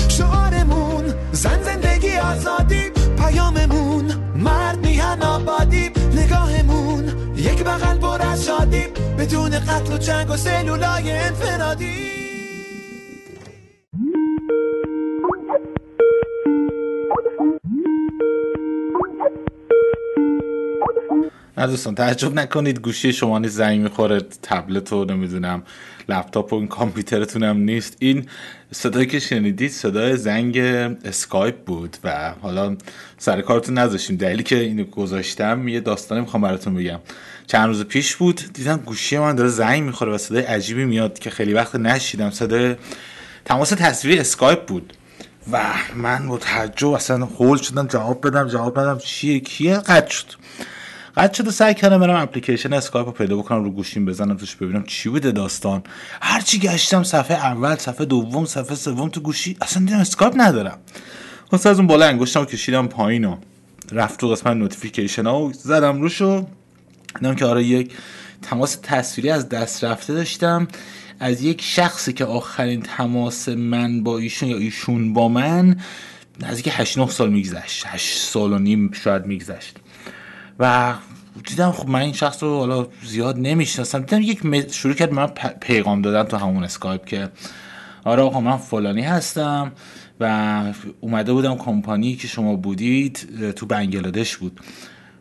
شعارمون 0.09 1.05
زن 1.33 1.63
زندگی 1.63 2.17
آزادی. 2.17 2.91
پیاممون 3.19 3.68
پر 8.59 8.65
از 8.65 8.71
شادی 8.75 8.87
بدون 9.19 9.51
قتل 9.51 9.95
و 9.95 9.99
جنگ 9.99 10.31
و 10.31 10.37
سلولای 10.37 11.13
انفرادی. 11.13 12.09
نه 21.57 21.67
دوستان 21.67 21.95
تعجب 21.95 22.35
نکنید 22.35 22.81
گوشی 22.81 23.13
شما 23.13 23.39
نیست 23.39 23.57
زنگ 23.57 23.81
می‌خوره 23.81 24.21
تبلت 24.43 24.93
و 24.93 25.05
نمی‌دونم 25.05 25.63
لپتاپ 26.09 26.53
و 26.53 26.57
این 26.57 26.69
کامپیوترتون 26.69 27.43
هم 27.43 27.57
نیست. 27.57 27.97
این 27.99 28.27
صدایی 28.73 29.07
که 29.07 29.19
شنیدید 29.19 29.71
صدای 29.71 30.17
زنگ 30.17 30.59
اسکایپ 31.05 31.65
بود 31.65 31.97
و 32.05 32.35
حالا 32.41 32.77
سر 33.19 33.41
کارتون 33.41 33.79
نذاشتیم 33.79 34.17
دلیلی 34.17 34.43
که 34.43 34.57
اینو 34.57 34.85
گذاشتم 34.85 35.69
یه 35.69 35.81
داستانی 35.81 36.21
می‌خوام 36.21 36.43
براتون 36.43 36.75
بگم. 36.75 36.99
چند 37.49 37.67
روز 37.67 37.85
پیش 37.85 38.17
بود 38.17 38.41
دیدم 38.55 38.77
گوشی 38.77 39.19
من 39.19 39.35
داره 39.35 39.49
زنگ 39.49 39.83
می‌خوره 39.83 40.13
و 40.13 40.19
صدای 40.19 40.43
عجیبی 40.43 40.85
میاد 40.85 41.19
که 41.19 41.31
خیلی 41.31 41.53
وقت 41.53 41.75
نشنیدم. 41.75 42.31
صدای 42.31 42.77
تماس 43.45 43.71
تصویری 43.71 44.19
اسکایپ 44.19 44.67
بود. 44.67 44.93
و 45.53 45.65
من 45.95 46.29
با 46.29 46.39
اصلا 46.95 47.25
هول 47.25 47.59
شدم 47.59 47.87
جواب 47.87 48.27
بدم 48.27 48.49
جواب 48.49 48.81
بدم 48.81 48.99
چیه؟ 48.99 49.41
کیه؟ 49.41 49.77
قطع 49.77 50.09
شد. 50.09 50.27
قطع 51.17 51.33
شد 51.33 51.49
و 51.49 51.51
سعی 51.51 51.75
کردم 51.75 52.01
برم 52.01 52.23
اپلیکیشن 52.23 52.73
اسکایپ 52.73 53.07
رو 53.07 53.13
پیدا 53.13 53.37
بکنم 53.37 53.65
رو 53.65 53.71
گوشیم 53.71 54.07
بزنم 54.07 54.37
توش 54.37 54.57
ببینم 54.57 54.85
چی 54.85 55.09
بوده 55.09 55.33
داستان. 55.33 55.83
هرچی 56.23 56.59
گشتم 56.59 57.03
صفحه 57.03 57.37
اول 57.37 57.77
صفحه 57.77 58.07
دوم 58.07 58.45
صفحه 58.45 58.75
سوم 58.75 59.09
تو 59.09 59.21
گوشی 59.21 59.57
اصلا 59.61 59.85
دیدم 59.85 59.99
اسکایپ 59.99 60.33
ندارم. 60.37 60.79
خلاصه 61.51 61.67
از 61.67 61.79
اون 61.79 61.87
بالا 61.87 62.07
انگشتم 62.07 62.45
کشیدم 62.45 62.87
پایین 62.87 63.25
و 63.25 63.37
رفت 63.93 64.21
تو 64.21 64.29
قسمت 64.29 64.57
notification 64.57 65.27
ها 65.27 65.41
و 65.41 65.53
زدم 65.53 66.03
روش 66.03 66.23
و 66.23 66.47
دیدم 67.21 67.35
که 67.35 67.45
آره 67.45 67.65
یک 67.65 67.93
تماس 68.43 68.79
تصویری 68.83 69.31
از 69.31 69.49
دست 69.49 69.85
رفته 69.85 70.15
داشتم. 70.15 70.69
از 71.21 71.43
یک 71.43 71.63
شخصی 71.63 72.13
که 72.13 72.25
آخرین 72.25 72.83
تماس 72.83 73.49
من 73.49 74.03
با 74.03 74.19
ایشون 74.19 74.49
یا 74.49 74.57
ایشون 74.57 75.13
با 75.13 75.29
من 75.29 75.77
نزدیک 76.41 76.69
8 76.73 76.99
9 76.99 77.11
سال 77.11 77.31
میگذشت. 77.31 77.85
8 77.87 78.19
سال 78.19 78.53
و 78.53 78.59
نیم 78.59 78.93
شاید 78.93 79.27
میگذشت. 79.27 79.77
و 80.59 80.95
دیدم 81.47 81.73
خب 81.73 81.89
من 81.89 82.01
این 82.01 82.13
شخص 82.13 82.43
رو 82.43 82.59
حالا 82.59 82.87
زیاد 83.05 83.39
نمی‌شناسم. 83.39 83.99
دیدم 83.99 84.23
یک 84.23 84.73
شروع 84.73 84.95
کرد 84.95 85.13
من 85.13 85.27
پیغام 85.61 86.03
دادن 86.03 86.23
تو 86.23 86.37
همون 86.37 86.65
اسکایپ 86.65 87.05
که 87.05 87.29
آره 88.05 88.23
آقا 88.23 88.41
من 88.41 88.57
فلانی 88.57 89.03
هستم 89.03 89.73
و 90.21 90.63
اومده 91.01 91.33
بودم 91.33 91.57
کمپانی 91.57 92.17
که 92.17 92.29
شما 92.29 92.57
بودید 92.57 93.29
تو 93.57 93.67
بنگلادش 93.67 94.37
بود. 94.37 94.61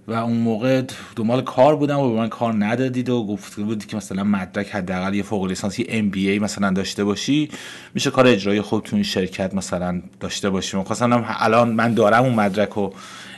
و 0.08 0.14
اون 0.14 0.38
موقع 0.38 0.84
دنبال 1.16 1.42
کار 1.42 1.76
بودم 1.76 2.00
و 2.00 2.10
به 2.10 2.16
من 2.16 2.30
کار 2.30 2.66
ندادید 2.66 3.10
و 3.10 3.26
گفته 3.26 3.64
بودی 3.64 3.86
که 3.86 3.98
مثلا 3.98 4.24
مدرک 4.24 4.76
حداقل 4.76 5.14
یه 5.14 5.24
فوق 5.24 5.46
لیسانسی 5.46 5.86
ام 5.90 6.10
بی 6.10 6.30
ای 6.30 6.40
مثلا 6.40 6.72
داشته 6.72 7.04
باشی 7.04 7.50
میشه 7.94 8.12
کار 8.12 8.28
اجرایی 8.28 8.62
خوب 8.62 8.84
تو 8.84 8.96
این 8.96 9.04
شرکت 9.04 9.54
مثلا 9.54 10.02
داشته 10.20 10.50
باشی. 10.50 10.78
خواستم 10.78 11.26
الان 11.40 11.70
من 11.70 11.94
دارم 11.94 12.24
اون 12.24 12.34
مدرک 12.34 12.78
و 12.78 12.90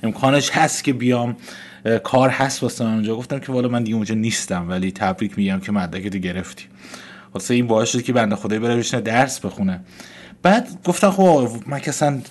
امکانش 0.03 0.51
هست 0.51 0.83
که 0.83 0.93
بیام 0.93 1.37
کار 2.03 2.29
هست 2.29 2.63
واسه 2.63 2.83
من 2.85 2.93
اونجا. 2.93 3.15
گفتم 3.15 3.39
که 3.39 3.51
والا 3.51 3.67
من 3.67 3.83
دیگه 3.83 3.95
اونجا 3.95 4.15
نیستم 4.15 4.69
ولی 4.69 4.91
تبریک 4.91 5.37
میگم 5.37 5.59
که 5.59 5.71
مدرک 5.71 6.07
تو 6.07 6.17
گرفتی. 6.17 6.65
واسه 7.33 7.53
این 7.53 7.67
باعث 7.67 7.89
شد 7.89 8.01
که 8.01 8.13
بنده 8.13 8.35
خدایی 8.35 8.59
بره 8.59 8.75
بشینه 8.75 9.01
درس 9.01 9.39
بخونه. 9.39 9.81
بعد 10.41 10.67
گفتم 10.85 11.11
خب 11.11 11.49
من 11.67 11.79
که 11.79 11.89
اصلا 11.89 12.21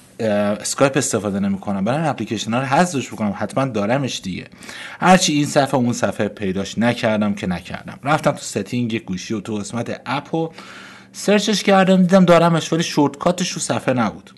اسکایپ 0.61 0.97
استفاده 0.97 1.40
نمی‌کنم 1.40 1.85
برم 1.85 2.05
اپلیکیشن 2.05 2.53
ها 2.53 2.61
رو 2.61 2.66
حذفش 2.66 3.09
بکنم 3.09 3.35
حتما 3.37 3.64
دارمش 3.64 4.21
دیگه. 4.23 4.47
هرچی 5.01 5.33
این 5.33 5.47
صفحه 5.47 5.75
اون 5.75 5.92
صفحه 5.92 6.29
پیداش 6.29 6.79
نکردم 6.79 7.35
که 7.35 7.47
نکردم. 7.47 7.99
رفتم 8.05 8.31
تو 8.31 8.38
setting 8.38 9.05
گوشی 9.05 9.35
و 9.35 9.40
تو 9.40 9.55
قسمت 9.55 10.01
app 10.07 10.35
و 10.35 10.51
search 11.12 11.50
ش 11.50 11.62
کردم 11.62 11.97
دیدم 11.97 12.25
دارمش 12.25 12.73
ولی 12.73 12.83
shortcut 12.83 13.37
ش 13.37 13.51
رو 13.51 13.61
صفحه 13.61 13.94
نبود. 13.94 14.31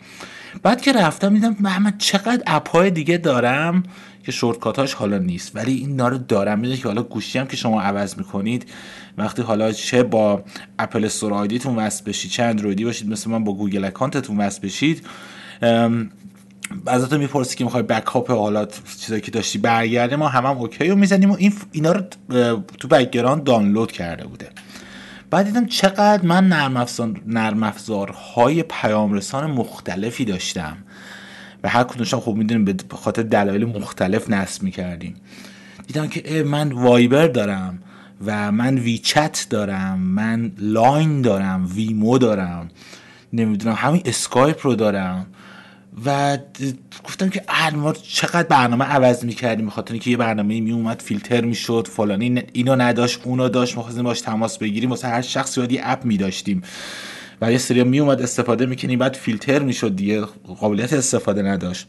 بعد 0.62 0.80
که 0.80 0.92
رفتم 0.92 1.34
دیدم 1.34 1.56
من 1.60 1.94
چقدر 1.98 2.42
app 2.46 2.70
های 2.70 2.90
دیگه 2.90 3.16
دارم؟ 3.16 3.82
که 4.24 4.32
shortcut 4.32 4.82
اش 4.82 4.94
حالا 4.94 5.18
نیست. 5.18 5.56
ولی 5.56 5.74
اینا 5.74 5.96
رو 5.96 6.18
دارم. 6.18 6.58
میده 6.58 6.76
که 6.76 6.88
حالا 6.88 7.02
گوشی 7.02 7.38
هم 7.38 7.46
که 7.46 7.56
شما 7.56 7.82
عوض 7.82 8.18
می‌کنید 8.18 8.66
وقتی 9.18 9.42
حالا 9.42 9.72
چه 9.72 10.02
با 10.02 10.44
Apple 10.78 11.04
Store 11.04 11.34
ID 11.34 11.51
تون 11.51 11.76
وصل 11.76 12.04
بشید 12.04 12.30
چه 12.30 12.42
اندرویدی 12.42 12.84
باشید 12.84 13.08
مثل 13.08 13.30
من 13.30 13.44
با 13.44 13.52
Google 13.52 13.84
account 13.84 14.22
تون 14.22 14.38
وصل 14.38 14.60
بشید 14.62 15.06
ازتون 16.86 17.18
می‌پرسه 17.18 17.56
که 17.56 17.64
می‌خوای 17.64 17.82
backup 17.82 18.30
حالا 18.30 18.66
چیزایی 19.00 19.20
که 19.20 19.30
داشتی 19.30 19.58
برگرده 19.58 20.16
ما 20.16 20.28
هم 20.28 20.46
هم 20.46 20.58
okay 20.58 20.88
رو 20.88 20.96
می‌زنیم 20.96 21.30
و 21.30 21.36
این 21.38 21.52
اینا 21.72 21.92
رو 21.92 22.02
تو 22.78 22.88
background 22.88 23.44
دانلود 23.44 23.92
کرده 23.92 24.26
بوده. 24.26 24.48
بعد 25.30 25.46
دیدم 25.46 25.66
چقدر 25.66 26.26
من 26.26 26.48
نرم, 26.48 26.76
افزار، 26.76 27.20
نرم 27.26 27.62
افزارهای 27.62 28.62
پیام 28.62 29.12
رسان 29.12 29.50
مختلفی 29.50 30.24
داشتم. 30.24 30.76
و 31.64 31.68
هر 31.68 31.84
کدومشون 31.84 32.20
خب 32.20 32.34
می‌دونیم 32.34 32.64
به 32.64 32.96
خاطر 32.96 33.22
دلایل 33.22 33.64
مختلف 33.64 34.30
نصب 34.30 34.62
می‌کردیم. 34.62 35.14
دیدم 35.86 36.08
که 36.08 36.42
من 36.42 36.72
وایبر 36.72 37.26
دارم 37.26 37.78
و 38.26 38.52
من 38.52 38.78
ویچت 38.78 39.46
دارم 39.50 39.98
من 39.98 40.52
لاین 40.58 41.22
دارم 41.22 41.68
ویمو 41.74 42.18
دارم 42.18 42.68
نمی‌دونم 43.32 43.74
همین 43.78 44.02
اسکایپ 44.04 44.66
رو 44.66 44.74
دارم. 44.74 45.26
و 46.06 46.38
گفتم 47.04 47.28
که 47.28 47.42
ما 47.74 47.92
چقدر 47.92 48.48
برنامه 48.48 48.84
عوض 48.84 49.24
می‌کردیم 49.24 49.64
به 49.64 49.70
خاطر 49.70 49.92
اینکه 49.92 50.10
یه 50.10 50.16
برنامه 50.16 50.60
می 50.60 50.72
اومد 50.72 51.02
فیلتر 51.02 51.40
می‌شد 51.40 51.88
فلانی 51.90 52.42
اینو 52.52 52.76
نداشت 52.76 53.20
اونو 53.24 53.48
داشت 53.48 53.78
ما 53.78 54.02
باش 54.02 54.20
تماس 54.20 54.58
بگیریم 54.58 54.90
واسه 54.90 55.08
هر 55.08 55.22
شخصی 55.22 55.60
یه 55.70 55.80
app 55.84 56.04
می 56.04 56.16
داشتیم 56.16 56.62
و 57.40 57.52
یه 57.52 57.58
سری 57.58 57.84
می 57.84 58.00
اومد 58.00 58.22
استفاده 58.22 58.66
می‌کنیم 58.66 58.98
بعد 58.98 59.14
فیلتر 59.14 59.58
می‌شد 59.58 59.96
دیگه 59.96 60.20
قابلیت 60.60 60.92
استفاده 60.92 61.42
نداشت. 61.42 61.86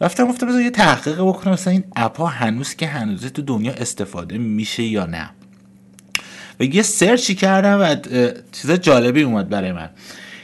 رفتم 0.00 0.28
گفتم 0.28 0.46
بذار 0.46 0.60
یه 0.60 0.70
تحقیق 0.70 1.20
بکنم 1.20 1.52
مثلا 1.52 1.72
این 1.72 1.84
اپ 1.96 2.16
ها 2.16 2.26
هنوز 2.26 2.74
که 2.74 2.86
هنوزه 2.86 3.30
تو 3.30 3.42
دنیا 3.42 3.72
استفاده 3.72 4.38
میشه 4.38 4.82
یا 4.82 5.06
نه. 5.06 5.30
و 6.60 6.64
یه 6.64 6.82
سرچی 6.82 7.34
کردم 7.34 7.80
و 7.80 7.96
چیز 8.52 8.70
جالبی 8.70 9.22
اومد 9.22 9.48
برای 9.48 9.72
من. 9.72 9.90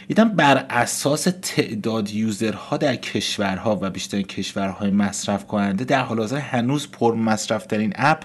دیدم 0.09 0.29
بر 0.29 0.67
اساس 0.71 1.29
تعداد 1.43 2.11
یوزرها 2.11 2.77
در 2.77 2.97
کشورها 2.97 3.79
و 3.83 3.91
بیشتر 3.91 4.23
کشورهای 4.23 4.91
مصرف 4.91 5.47
کننده 5.47 5.85
در 5.85 6.03
حال 6.03 6.19
حاضر 6.19 6.37
هنوز 6.37 6.89
پر 6.91 7.15
مصرف 7.15 7.67
ترین 7.67 7.93
اپ 7.97 8.23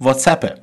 واتساپه. 0.00 0.54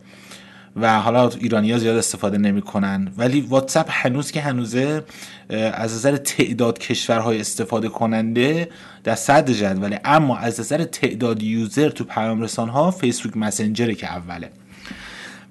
و 0.82 1.00
حالا 1.00 1.30
ایرانی 1.30 1.72
ها 1.72 1.78
زیاد 1.78 1.98
استفاده 1.98 2.38
نمی‌کنن. 2.38 3.12
ولی 3.18 3.42
واتساپ 3.42 3.88
هنوز 3.90 4.32
که 4.32 4.42
هنوزه 4.42 5.04
از 5.50 5.94
نظر 5.94 6.18
تعداد 6.18 6.80
کشورهای 6.80 7.40
استفاده 7.40 7.90
کننده 7.90 8.70
در 9.04 9.16
صدر 9.16 9.52
جدوله 9.52 10.00
اما 10.06 10.38
از 10.38 10.60
نظر 10.60 10.84
تعداد 10.84 11.44
user 11.44 11.90
تو 11.90 12.04
پیام 12.04 12.42
رسان 12.42 12.70
ها 12.70 12.92
فیسبوک 12.92 13.38
مسنجره 13.38 13.96
که 13.96 14.14
اوله. 14.14 14.50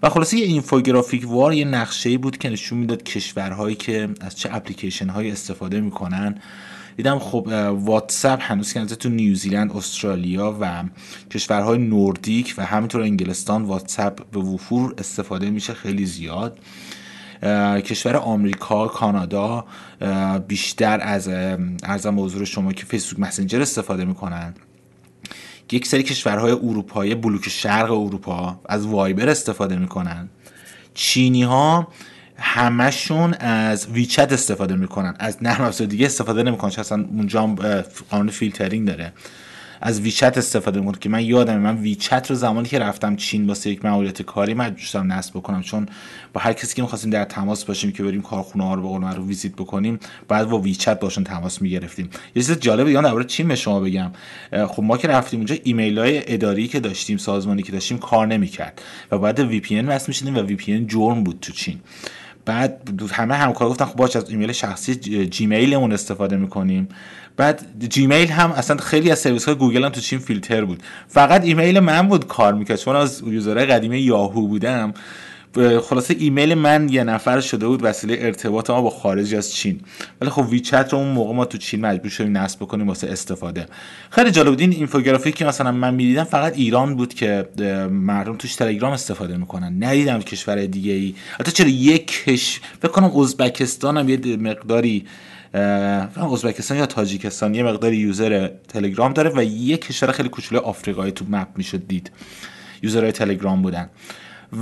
و 0.03 0.09
خلاصه 0.09 0.37
یه 0.37 0.47
اینفوگرافیک 0.47 1.31
وار 1.31 1.55
یه 1.55 1.65
نقشه 1.65 2.19
بود 2.19 2.39
که 2.39 2.51
نشون 2.51 2.79
می‌داد 2.79 3.03
کشورهایی 3.03 3.77
که 3.77 4.09
از 4.21 4.37
چه 4.39 4.49
اپلیکیشن 4.53 5.09
هایی 5.09 5.31
استفاده 5.31 5.81
می‌کنن. 5.81 6.41
دیدم 6.97 7.19
خب 7.19 7.49
واتساپ 7.81 8.39
هنوز 8.43 8.73
که 8.73 8.85
تو 8.85 9.09
نیوزیلند 9.09 9.77
استرالیا 9.77 10.57
و 10.61 10.85
کشورهای 11.31 11.79
نوردیک 11.79 12.55
و 12.59 12.65
همینطور 12.65 13.03
انگلستان 13.03 13.63
واتساپ 13.63 14.31
به 14.31 14.41
وفور 14.41 14.95
استفاده 14.99 15.51
میشه 15.51 15.75
خیلی 15.75 16.07
زیاد. 16.07 16.59
کشور 17.85 18.17
آمریکا 18.17 18.89
کانادا 18.89 19.65
بیشتر 20.49 21.01
از 21.03 21.29
عرضم 21.83 22.21
حضور 22.21 22.45
شما 22.45 22.73
که 22.73 22.85
فیسبوک 22.85 23.21
مسنجر 23.21 23.61
استفاده 23.61 24.05
می‌کنن. 24.05 24.55
یک 25.73 25.87
سری 25.87 26.03
کشورهای 26.03 26.53
اروپایی 26.53 27.15
بلوک 27.15 27.49
شرق 27.49 27.91
اروپا 27.91 28.61
از 28.69 28.87
وایبر 28.87 29.29
استفاده 29.29 29.77
می‌کنن. 29.77 30.29
چینی 30.95 31.43
ها 31.43 31.89
همشون 32.39 33.35
از 33.35 33.87
ویچت 33.87 34.33
استفاده 34.33 34.77
می‌کنن. 34.77 35.15
از 35.19 35.37
نرم 35.43 35.65
افزار 35.65 35.87
دیگه 35.87 36.07
استفاده 36.07 36.43
نمی‌کنن. 36.43 36.71
چون 36.71 36.81
اصلا 36.81 37.05
اونجا 37.17 37.47
قانون 38.11 38.31
فیلترینگ 38.31 38.89
داره. 38.89 39.13
از 39.81 40.01
ویچت 40.01 40.39
استفاده 40.39 40.81
می‌کنم 40.81 40.99
که 41.01 41.09
من 41.09 41.25
یادم 41.25 41.59
من 41.59 41.77
ویچت 41.77 42.27
رو 42.31 42.37
زمانی 42.37 42.69
که 42.69 42.79
رفتم 42.79 43.17
چین 43.17 43.47
واسه 43.47 43.71
یک 43.71 43.85
ماموریت 43.85 44.23
کاری 44.23 44.55
مجبور 44.55 44.79
شدم 44.79 45.13
نصب 45.13 45.31
بکنم. 45.31 45.63
چون 45.63 45.89
با 46.33 46.41
هر 46.41 46.53
کسی 46.53 46.75
که 46.75 46.83
می‌خواستیم 46.83 47.11
در 47.11 47.25
تماس 47.25 47.65
باشیم 47.65 47.93
که 47.93 48.03
بریم 48.03 48.23
کارخونه 48.23 48.65
ها 48.65 48.75
رو 48.75 48.99
به 48.99 49.15
رو 49.15 49.27
ویزیت 49.27 49.53
بکنیم 49.53 50.01
بعد 50.29 50.49
با 50.49 50.59
ویچت 50.59 51.01
باشون 51.01 51.25
تماس 51.25 51.63
می‌گرفتیم. 51.63 52.11
یه 52.35 52.43
چیز 52.43 52.53
جالب 52.53 52.87
دیگه 52.87 53.03
درباره 53.03 53.25
چین 53.25 53.49
به 53.49 53.57
شما 53.57 53.81
بگم؟ 53.81 54.11
خب 54.69 54.83
ما 54.83 54.97
که 54.99 55.09
رفتیم 55.09 55.41
اونجا 55.41 55.57
ایمیل 55.63 55.99
های 55.99 56.35
اداری 56.35 56.69
که 56.69 56.81
داشتیم 56.81 57.17
سازمانی 57.17 57.63
که 57.63 57.73
داشتیم 57.73 57.99
کار 57.99 58.27
نمی‌کرد. 58.27 58.83
و 59.11 59.19
بعد 59.19 59.41
VPN 59.41 59.89
وصل 59.89 60.05
می‌شدیم 60.09 60.37
و 60.37 60.41
VPN 60.41 60.87
جرم 60.87 61.25
بود 61.25 61.39
تو 61.41 61.53
چین. 61.53 61.81
بعد 62.47 62.81
همه 63.13 63.35
همکار 63.35 63.69
گفتن 63.69 63.85
خب 63.85 63.97
باشه 63.97 64.17
از 64.17 64.31
ایمیل 64.31 64.53
شخصی 64.53 64.95
جیمیلمون 65.27 65.93
استفاده 65.93 66.37
می‌کنیم. 66.37 66.89
بعد 67.37 67.63
جیمیل 67.89 68.29
هم 68.29 68.53
اصلا 68.53 68.77
خیلی 68.77 69.11
از 69.11 69.19
سرویس 69.19 69.45
های 69.45 69.55
گوگل 69.55 69.85
هم 69.85 69.91
تو 69.91 70.01
چین 70.01 70.19
فیلتر 70.19 70.65
بود. 70.65 70.83
فقط 71.09 71.45
ایمیل 71.45 71.81
من 71.81 72.09
بود 72.09 72.27
کار 72.27 72.55
می‌کرد 72.55 72.79
چون 72.79 72.97
از 72.97 73.23
user 73.27 73.54
های 73.54 73.67
قدیمی 73.67 73.99
یاهو 73.99 74.49
بودم. 74.49 74.95
خلاصه 75.59 76.17
ایمیل 76.19 76.55
من 76.55 76.89
یه 76.89 77.05
نفر 77.05 77.41
شده 77.41 77.67
بود 77.67 77.81
وسیله 77.83 78.17
ارتباط 78.21 78.71
ما 78.71 78.83
با 78.83 78.91
خارج 78.91 79.35
از 79.35 79.53
چین. 79.53 79.81
ولی 80.21 80.31
خب 80.31 80.47
ویچت 80.49 80.89
رو 80.93 80.99
اون 80.99 81.09
موقع 81.09 81.35
ما 81.35 81.45
تو 81.45 81.59
چین 81.59 81.81
مجبور 81.81 82.11
شدیم 82.11 82.37
نصب 82.37 82.59
بکنیم 82.61 82.89
واسه 82.89 83.07
استفاده. 83.07 83.67
خیلی 84.11 84.31
جالب 84.31 84.49
بود. 84.49 84.61
این 84.61 84.73
اینفوگرافیک 84.73 85.35
که 85.35 85.45
مثلا 85.45 85.73
من 85.73 85.95
می‌دیدم 85.95 86.25
فقط 86.25 86.57
ایران 86.57 86.97
بود 86.97 87.15
که 87.15 87.49
مردم 87.91 88.37
توش 88.37 88.55
تلگرام 88.55 88.93
استفاده 88.93 89.37
می‌کنن. 89.37 89.85
ندیدم 89.85 90.23
کشور 90.23 90.67
دیگه 90.67 90.93
ای 90.93 91.15
حتی 91.41 91.53
چرا 91.53 91.69
یک 91.69 92.25
کش 92.25 92.61
فکر 92.83 92.93
کنم 92.93 93.17
ازبکستان 93.17 93.97
هم 93.97 94.09
یه 94.09 94.37
مقداری 94.37 95.05
ازبکستان 96.33 96.79
یا 96.79 96.87
تاجیکستان 96.87 97.55
یه 97.55 97.63
مقداری 97.63 97.97
یوزر 97.97 98.51
تلگرام 98.69 99.13
داره 99.13 99.33
و 99.37 99.45
یک 99.45 99.87
کشور 99.87 100.13
خیلی 100.13 100.29
کوچولو 100.29 100.61
آفریقایی 100.61 101.13
تو 101.13 101.25
مپ 101.31 101.49
می‌شد 101.57 101.87
دید. 101.89 102.11
یوزرهای 102.83 103.13
تلگرام 103.13 103.63
بودن. 103.63 103.91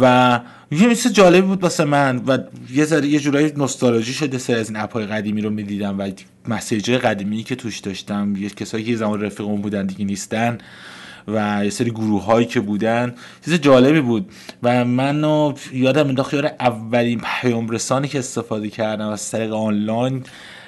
و 0.00 0.40
یه 0.70 0.86
مثل 0.86 1.10
جالب 1.10 1.46
بود 1.46 1.62
واسه 1.62 1.84
من 1.84 2.22
و 2.26 2.38
یه 2.72 2.84
ذره 2.84 3.06
یه 3.06 3.20
جورایی 3.20 3.52
نوستالژی 3.56 4.12
شده 4.12 4.38
سر 4.38 4.56
از 4.56 4.68
این 4.68 4.78
اپهای 4.78 5.06
قدیمی 5.06 5.42
رو 5.42 5.50
می‌دیدم 5.50 5.98
و 5.98 6.10
مسیج 6.48 6.90
قدیمی 6.90 7.42
که 7.42 7.54
توش 7.56 7.78
داشتم. 7.78 8.36
یه 8.36 8.50
کسایی 8.50 8.84
که 8.84 8.96
زمان 8.96 9.20
رفیقمون 9.20 9.60
بودن 9.60 9.86
دیگه 9.86 10.04
نیستن 10.04 10.58
و 11.28 11.60
یه 11.64 11.70
سری 11.70 11.90
گروه 11.90 12.24
هایی 12.24 12.46
که 12.46 12.60
بودن. 12.60 13.14
چیز 13.44 13.54
جالبی 13.54 14.00
بود 14.00 14.32
و 14.62 14.84
منو 14.84 15.52
یادم 15.72 16.08
انداخت 16.08 16.34
یاد 16.34 16.54
اولین 16.60 17.20
پیام 17.24 17.70
رسانی 17.70 18.08
که 18.08 18.18
استفاده 18.18 18.70
کردم 18.70 19.08
از 19.08 19.30
طریق 19.30 19.52
آنلاین 19.52 20.24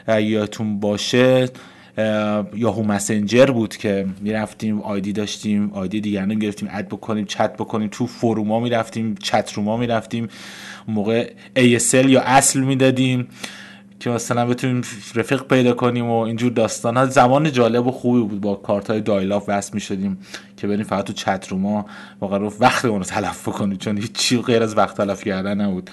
یادتون 0.09 0.81
باشه 0.81 1.49
یاهو 2.55 2.83
مسنجر 2.83 3.47
بود 3.47 3.77
که 3.77 4.07
می‌رفتیم 4.21 4.81
آیدی 4.81 5.13
داشتیم 5.13 5.71
آیدی 5.73 6.01
دیگران 6.01 6.39
گرفتیم 6.39 6.69
اد 6.73 6.87
بکنیم 6.87 7.25
چت 7.25 7.53
بکنیم 7.53 7.89
تو 7.93 8.07
فروما 8.07 8.61
می‌رفتیم 8.61 9.15
چت 9.23 9.53
روما 9.53 9.77
می‌رفتیم. 9.77 10.29
موقع 10.89 11.31
ASL 11.57 11.95
یا 11.95 12.21
اصل 12.21 12.61
می‌دادیم 12.61 13.29
که 14.01 14.11
مثلا 14.11 14.47
بتونیم 14.47 14.83
رفیق 15.15 15.43
پیدا 15.43 15.73
کنیم 15.73 16.11
و 16.11 16.19
اینجور 16.19 16.53
داستان 16.53 16.97
ها. 16.97 17.07
زمان 17.07 17.53
جالب 17.53 17.87
و 17.87 17.91
خوبی 17.91 18.21
بود. 18.21 18.41
با 18.41 18.55
کارت 18.55 18.91
های 18.91 19.01
دایلاف 19.01 19.45
وصل 19.49 19.71
می 19.75 19.81
شدیم 19.81 20.19
که 20.57 20.67
بریم 20.67 20.85
فقط 20.85 21.05
تو 21.05 21.13
چت 21.13 21.49
روما 21.49 21.87
واقعا 22.21 22.51
وقت 22.61 22.85
اون 22.85 22.99
رو 22.99 23.05
تلف 23.05 23.49
بکنیم 23.49 23.79
چون 23.79 23.99
هیچ 23.99 24.35
غیر 24.35 24.63
از 24.63 24.77
وقت 24.77 24.97
تلف 24.97 25.25
کردن 25.25 25.61
نبود. 25.61 25.91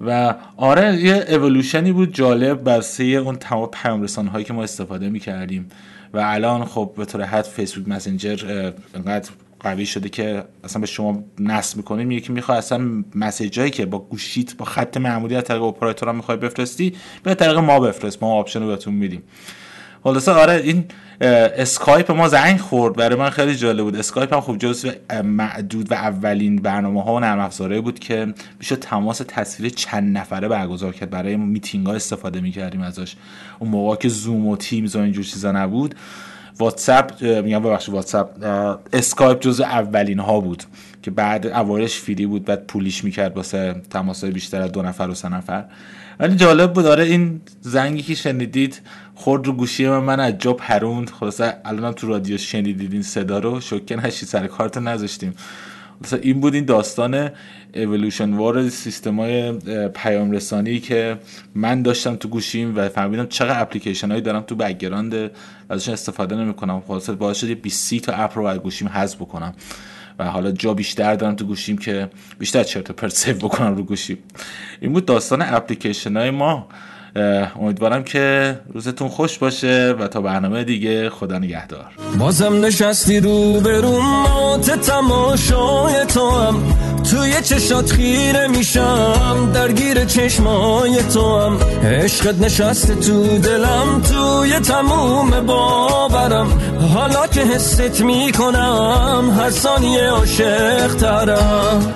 و 0.00 0.34
آره 0.56 0.96
یه 0.96 1.24
اولوشنی 1.28 1.92
بود 1.92 2.14
جالب 2.14 2.64
بر 2.64 2.82
اون 3.00 3.36
تمام 3.36 3.70
پیام 3.70 4.06
هایی 4.26 4.44
که 4.44 4.52
ما 4.52 4.62
استفاده 4.62 5.08
می 5.08 5.20
کردیم 5.20 5.68
و 6.14 6.18
الان 6.18 6.64
خب 6.64 6.92
به 6.96 7.04
طور 7.04 7.22
حد 7.22 7.44
فیسبوک 7.44 7.88
مسنجر 7.88 8.72
انقدر 8.94 9.30
قوی 9.60 9.86
شده 9.86 10.08
که 10.08 10.44
اصلا 10.64 10.80
به 10.80 10.86
شما 10.86 11.24
نصب 11.38 11.76
می‌کنیم 11.76 12.10
یکی 12.10 12.32
می‌خواد 12.32 12.58
اصلا 12.58 13.04
message 13.14 13.58
ایی 13.58 13.70
که 13.70 13.86
با 13.86 13.98
گوشیت 13.98 14.56
با 14.56 14.64
خط 14.64 14.96
معمولی 14.96 15.36
از 15.36 15.44
طریق 15.44 15.62
اپراتور 15.62 16.12
می‌خوای 16.12 16.36
بفرستی 16.36 16.94
به 17.22 17.34
طریق 17.34 17.56
ما 17.56 17.80
بفرست. 17.80 18.22
ما 18.22 18.32
option 18.32 18.60
رو 18.60 18.66
بهتون 18.66 18.94
میدیم. 18.94 19.22
خلاصه 20.04 20.32
آره 20.32 20.54
این 20.54 20.84
اسکایپ 21.20 22.10
ما 22.10 22.28
زنگ 22.28 22.60
خورد. 22.60 22.96
برای 22.96 23.16
من 23.16 23.30
خیلی 23.30 23.56
جالب 23.56 23.84
بود. 23.84 23.96
اسکایپ 23.96 24.34
هم 24.34 24.40
خوب 24.40 24.58
جزو 24.58 24.90
معدود 25.24 25.92
و 25.92 25.94
اولین 25.94 26.56
برنامه 26.56 27.02
ها 27.02 27.14
و 27.14 27.20
نرم 27.20 27.38
افزاره 27.38 27.80
بود 27.80 27.98
که 27.98 28.34
میشه 28.58 28.76
تماس 28.76 29.22
تصویر 29.28 29.72
چند 29.72 30.18
نفره 30.18 30.48
برگزار 30.48 30.92
کرد. 30.92 31.10
برای 31.10 31.36
میتینگ 31.36 31.86
ها 31.86 31.94
استفاده 31.94 32.40
می‌کردیم 32.40 32.80
ازش. 32.80 33.16
اون 33.58 33.70
موقع 33.70 33.96
که 33.96 34.08
زوم 34.08 34.46
و 34.46 34.56
تیمز 34.56 34.96
و 34.96 35.00
اینجور 35.00 35.24
چیزا 35.24 35.52
نبود. 35.52 35.94
واتساپ 36.58 37.22
میگم 37.22 37.62
ببخشید 37.62 37.94
واتساپ 37.94 38.30
اسکایپ 38.92 39.40
جزو 39.40 39.62
اولین 39.62 40.18
ها 40.18 40.40
بود. 40.40 40.62
که 41.08 41.14
بعد 41.14 41.46
اوایلش 41.46 41.98
free 41.98 42.26
بود 42.26 42.44
بعد 42.44 42.66
پولیش 42.66 43.04
می‌کرد 43.04 43.36
واسه 43.36 43.82
تماس 43.90 44.24
بیشتر 44.24 44.60
از 44.60 44.72
دو 44.72 44.82
نفر 44.82 45.08
و 45.08 45.14
سه 45.14 45.28
نفر. 45.28 45.64
ولی 46.20 46.36
جالب 46.36 46.72
بود 46.72 46.86
آره 46.86 47.04
این 47.04 47.40
زنگی 47.60 48.02
که 48.02 48.14
شنیدید 48.14 48.80
خورد 49.14 49.46
رو 49.46 49.52
گوشی 49.52 49.88
من 49.88 49.98
من 49.98 50.20
از 50.20 50.34
جا 50.38 50.52
پروند. 50.52 51.10
خلاصه 51.10 51.54
الانم 51.64 51.92
تو 51.92 52.08
رادیو 52.08 52.38
شنیدید 52.38 52.92
این 52.92 53.02
صدا 53.02 53.38
رو. 53.38 53.60
شوکه 53.60 53.96
نشی 53.96 54.26
سر 54.26 54.46
کارت 54.46 54.78
نذاشتیم. 54.78 55.34
مثلا 56.04 56.18
این 56.18 56.40
بود 56.40 56.54
این 56.54 56.64
داستان 56.64 57.30
اولوشن 57.74 58.32
وار 58.32 58.68
سیستم 58.68 59.20
های 59.20 59.52
پیام 59.88 60.30
رسانی 60.30 60.80
که 60.80 61.18
من 61.54 61.82
داشتم 61.82 62.16
تو 62.16 62.28
گوشیم 62.28 62.76
و 62.76 62.88
فهمیدم 62.88 63.26
چقدر 63.26 63.60
اپلیکیشن 63.60 64.10
هایی 64.10 64.20
دارم 64.22 64.40
تو 64.40 64.54
background. 64.54 65.30
ازشون 65.68 65.94
استفاده 65.94 66.36
نمی 66.36 66.54
کنم 66.54 66.82
خلاصه 66.88 67.12
باعث 67.12 67.36
شد 67.36 67.60
20 67.60 67.94
تا 67.94 68.12
app 68.12 68.38
رو 68.38 68.44
از 68.44 68.58
گوشیم 68.58 68.88
حذف 68.88 69.16
بکنم. 69.16 69.54
و 70.18 70.24
حالا 70.24 70.50
جا 70.50 70.74
بیشتر 70.74 71.14
دارم 71.14 71.34
تو 71.34 71.44
گوشیم 71.44 71.78
که 71.78 72.10
بیشتر 72.38 72.62
چرت 72.62 72.90
پرت 72.90 73.14
save 73.14 73.36
بکنم 73.36 73.76
رو 73.76 73.82
گوشیم. 73.82 74.18
این 74.80 74.92
بود 74.92 75.06
داستان 75.06 75.42
اپلیکیشن 75.42 76.16
های 76.16 76.30
ما. 76.30 76.68
امیدوارم 77.60 78.04
که 78.04 78.58
روزتون 78.74 79.08
خوش 79.08 79.38
باشه 79.38 79.94
و 80.00 80.08
تا 80.08 80.20
برنامه 80.20 80.64
دیگه 80.64 81.10
خدا 81.10 81.38
نگهدار. 81.38 81.84
بازم 82.18 82.64
نشستی 82.64 83.20
رو 83.20 83.60
برون 83.60 84.04
مات 84.04 84.70
تماشای 84.70 86.04
تو 86.14 86.30
هم 86.30 86.62
توی 87.10 87.32
چشات 87.42 87.90
خیره 87.90 88.46
میشم 88.46 89.50
درگیر 89.54 90.04
چشمای 90.04 91.02
تو 91.02 91.40
هم 91.40 91.58
عشقت 91.84 92.40
نشسته 92.40 92.94
تو 92.94 93.38
دلم 93.38 94.02
توی 94.02 94.60
تموم 94.60 95.30
باورم. 95.46 96.60
حالا 96.94 97.26
که 97.26 97.40
حست 97.40 98.00
می‌کنم 98.00 99.36
هر 99.38 99.50
ثانیه 99.50 100.10
عاشق 100.10 100.94
ترم 100.94 101.94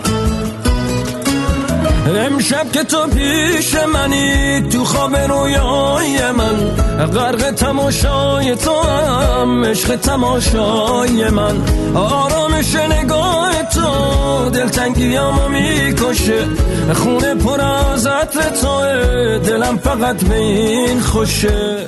امشب 2.06 2.72
که 2.72 2.82
تو 2.82 3.06
پیش 3.06 3.74
منی 3.74 4.60
تو 4.60 4.84
خواب 4.84 5.16
رویای 5.16 6.30
من. 6.30 6.56
غرق 7.06 7.50
تماشای 7.50 8.56
تو 8.56 8.80
هم 8.80 9.64
عشق 9.64 9.96
تماشای 9.96 11.30
من. 11.30 11.62
آرامش 11.94 12.74
نگاه 12.74 13.62
تو 13.62 14.50
دلتنگیامو 14.50 15.48
می‌کشه. 15.48 16.44
خونه 16.94 17.34
پر 17.34 17.60
از 17.60 18.06
عطر 18.06 18.40
تو 18.42 18.80
دلم 19.48 19.78
فقط 19.78 20.24
به 20.24 20.36
این 20.36 21.00
خوشه. 21.00 21.86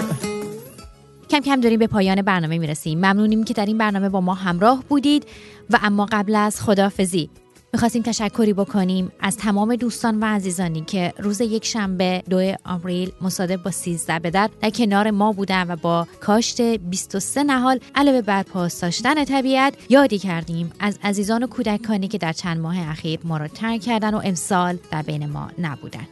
کم 1.31 1.41
کم 1.41 1.61
داریم 1.61 1.79
به 1.79 1.87
پایان 1.87 2.23
برنامه 2.23 2.59
می‌رسیم. 2.59 2.99
ممنونیم 2.99 3.45
که 3.45 3.55
در 3.55 3.67
این 3.67 3.79
برنامه 3.79 4.09
با 4.09 4.21
ما 4.21 4.35
همراه 4.35 4.83
بودید. 4.89 5.27
و 5.71 5.79
اما 5.83 6.07
قبل 6.13 6.35
از 6.35 6.61
خدافزی 6.61 7.31
می‌خواستیم 7.75 8.03
تشکری 8.03 8.53
بکنیم 8.53 9.13
از 9.21 9.37
تمام 9.37 9.77
دوستان 9.77 10.21
و 10.21 10.25
عزیزانی 10.25 10.81
که 10.81 11.13
روز 11.19 11.41
یک 11.41 11.65
شنبه 11.65 12.23
دو 12.31 12.53
آوریل 12.65 13.13
مصادف 13.21 13.63
با 13.63 13.71
13 13.71 14.19
به 14.19 14.31
در 14.31 14.51
در 14.61 14.71
کنار 14.71 15.11
ما 15.11 15.33
بودن 15.33 15.71
و 15.71 15.77
با 15.77 16.07
کاشت 16.21 16.61
23 16.61 17.43
نهال 17.43 17.81
علاوه 17.95 18.23
بر 18.23 18.43
پاس 18.43 18.81
داشتن 18.81 19.25
طبیعت 19.25 19.75
یادی 19.89 20.19
کردیم 20.19 20.73
از 20.81 20.99
عزیزان 21.03 21.43
و 21.43 21.47
کودکانی 21.47 22.09
که 22.09 22.19
در 22.19 22.33
چند 22.33 22.61
ماه 22.61 22.89
اخیر 22.91 23.21
ما 23.25 23.37
را 23.37 23.49
ترک 23.49 23.81
کردن 23.81 24.15
و 24.15 24.21
امسال 24.25 24.79
در 24.91 25.03
بین 25.03 25.27
ما 25.27 25.51
نبودن. 25.59 26.07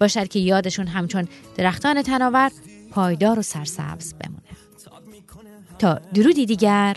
باشد 0.00 0.28
که 0.28 0.38
یادشون 0.38 0.86
همچون 0.86 1.28
درختان 1.56 2.02
تناور 2.02 2.50
پایدار 2.90 3.38
و 3.38 3.42
سرسبز 3.42 4.14
بمونه. 4.14 4.40
تا 5.78 5.94
درودی 6.14 6.46
دیگر. 6.46 6.96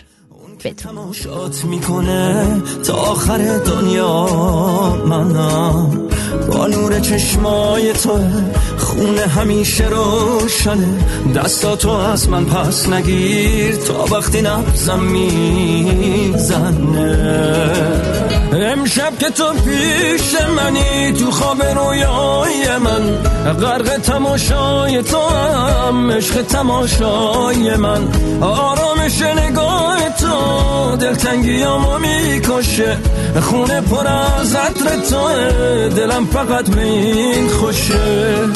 تماشات 0.58 1.64
می‌کنه 1.64 2.62
تا 2.86 2.94
آخر 2.94 3.58
دنیا 3.58 4.26
منم. 5.06 6.03
با 6.48 6.66
نور 6.66 7.00
چشمای 7.00 7.92
تو 7.92 8.18
خونه 8.78 9.26
همیشه 9.26 9.88
روشنه. 9.88 10.88
دستاتو 11.36 11.90
از 11.90 12.28
من 12.28 12.44
پس 12.44 12.88
نگیر 12.88 13.76
تا 13.76 14.04
وقتی 14.16 14.42
نبزم 14.42 15.00
می‌زنه. 15.00 16.34
امشب 18.52 19.18
که 19.18 19.30
تو 19.30 19.52
پیش 19.52 20.34
منی 20.56 21.12
تو 21.12 21.30
خواب 21.30 21.62
رویای 21.62 22.78
من. 22.84 23.16
غرق 23.52 24.00
تماشای 24.02 25.02
تو 25.02 25.18
هم 25.18 26.10
عشق 26.10 26.42
تماشای 26.42 27.76
من. 27.76 28.08
آرامش 28.40 29.22
نگاه 29.22 29.98
تو 30.20 30.96
دلتنگیامو 30.96 31.98
می‌کشه. 31.98 32.98
خونه 33.40 33.80
پر 33.80 34.06
از 34.06 34.54
عطر 34.54 34.96
تو 35.10 35.28
دلم 35.96 36.23
فقط 36.32 36.68
من 36.68 37.48
خوشه. 37.48 38.48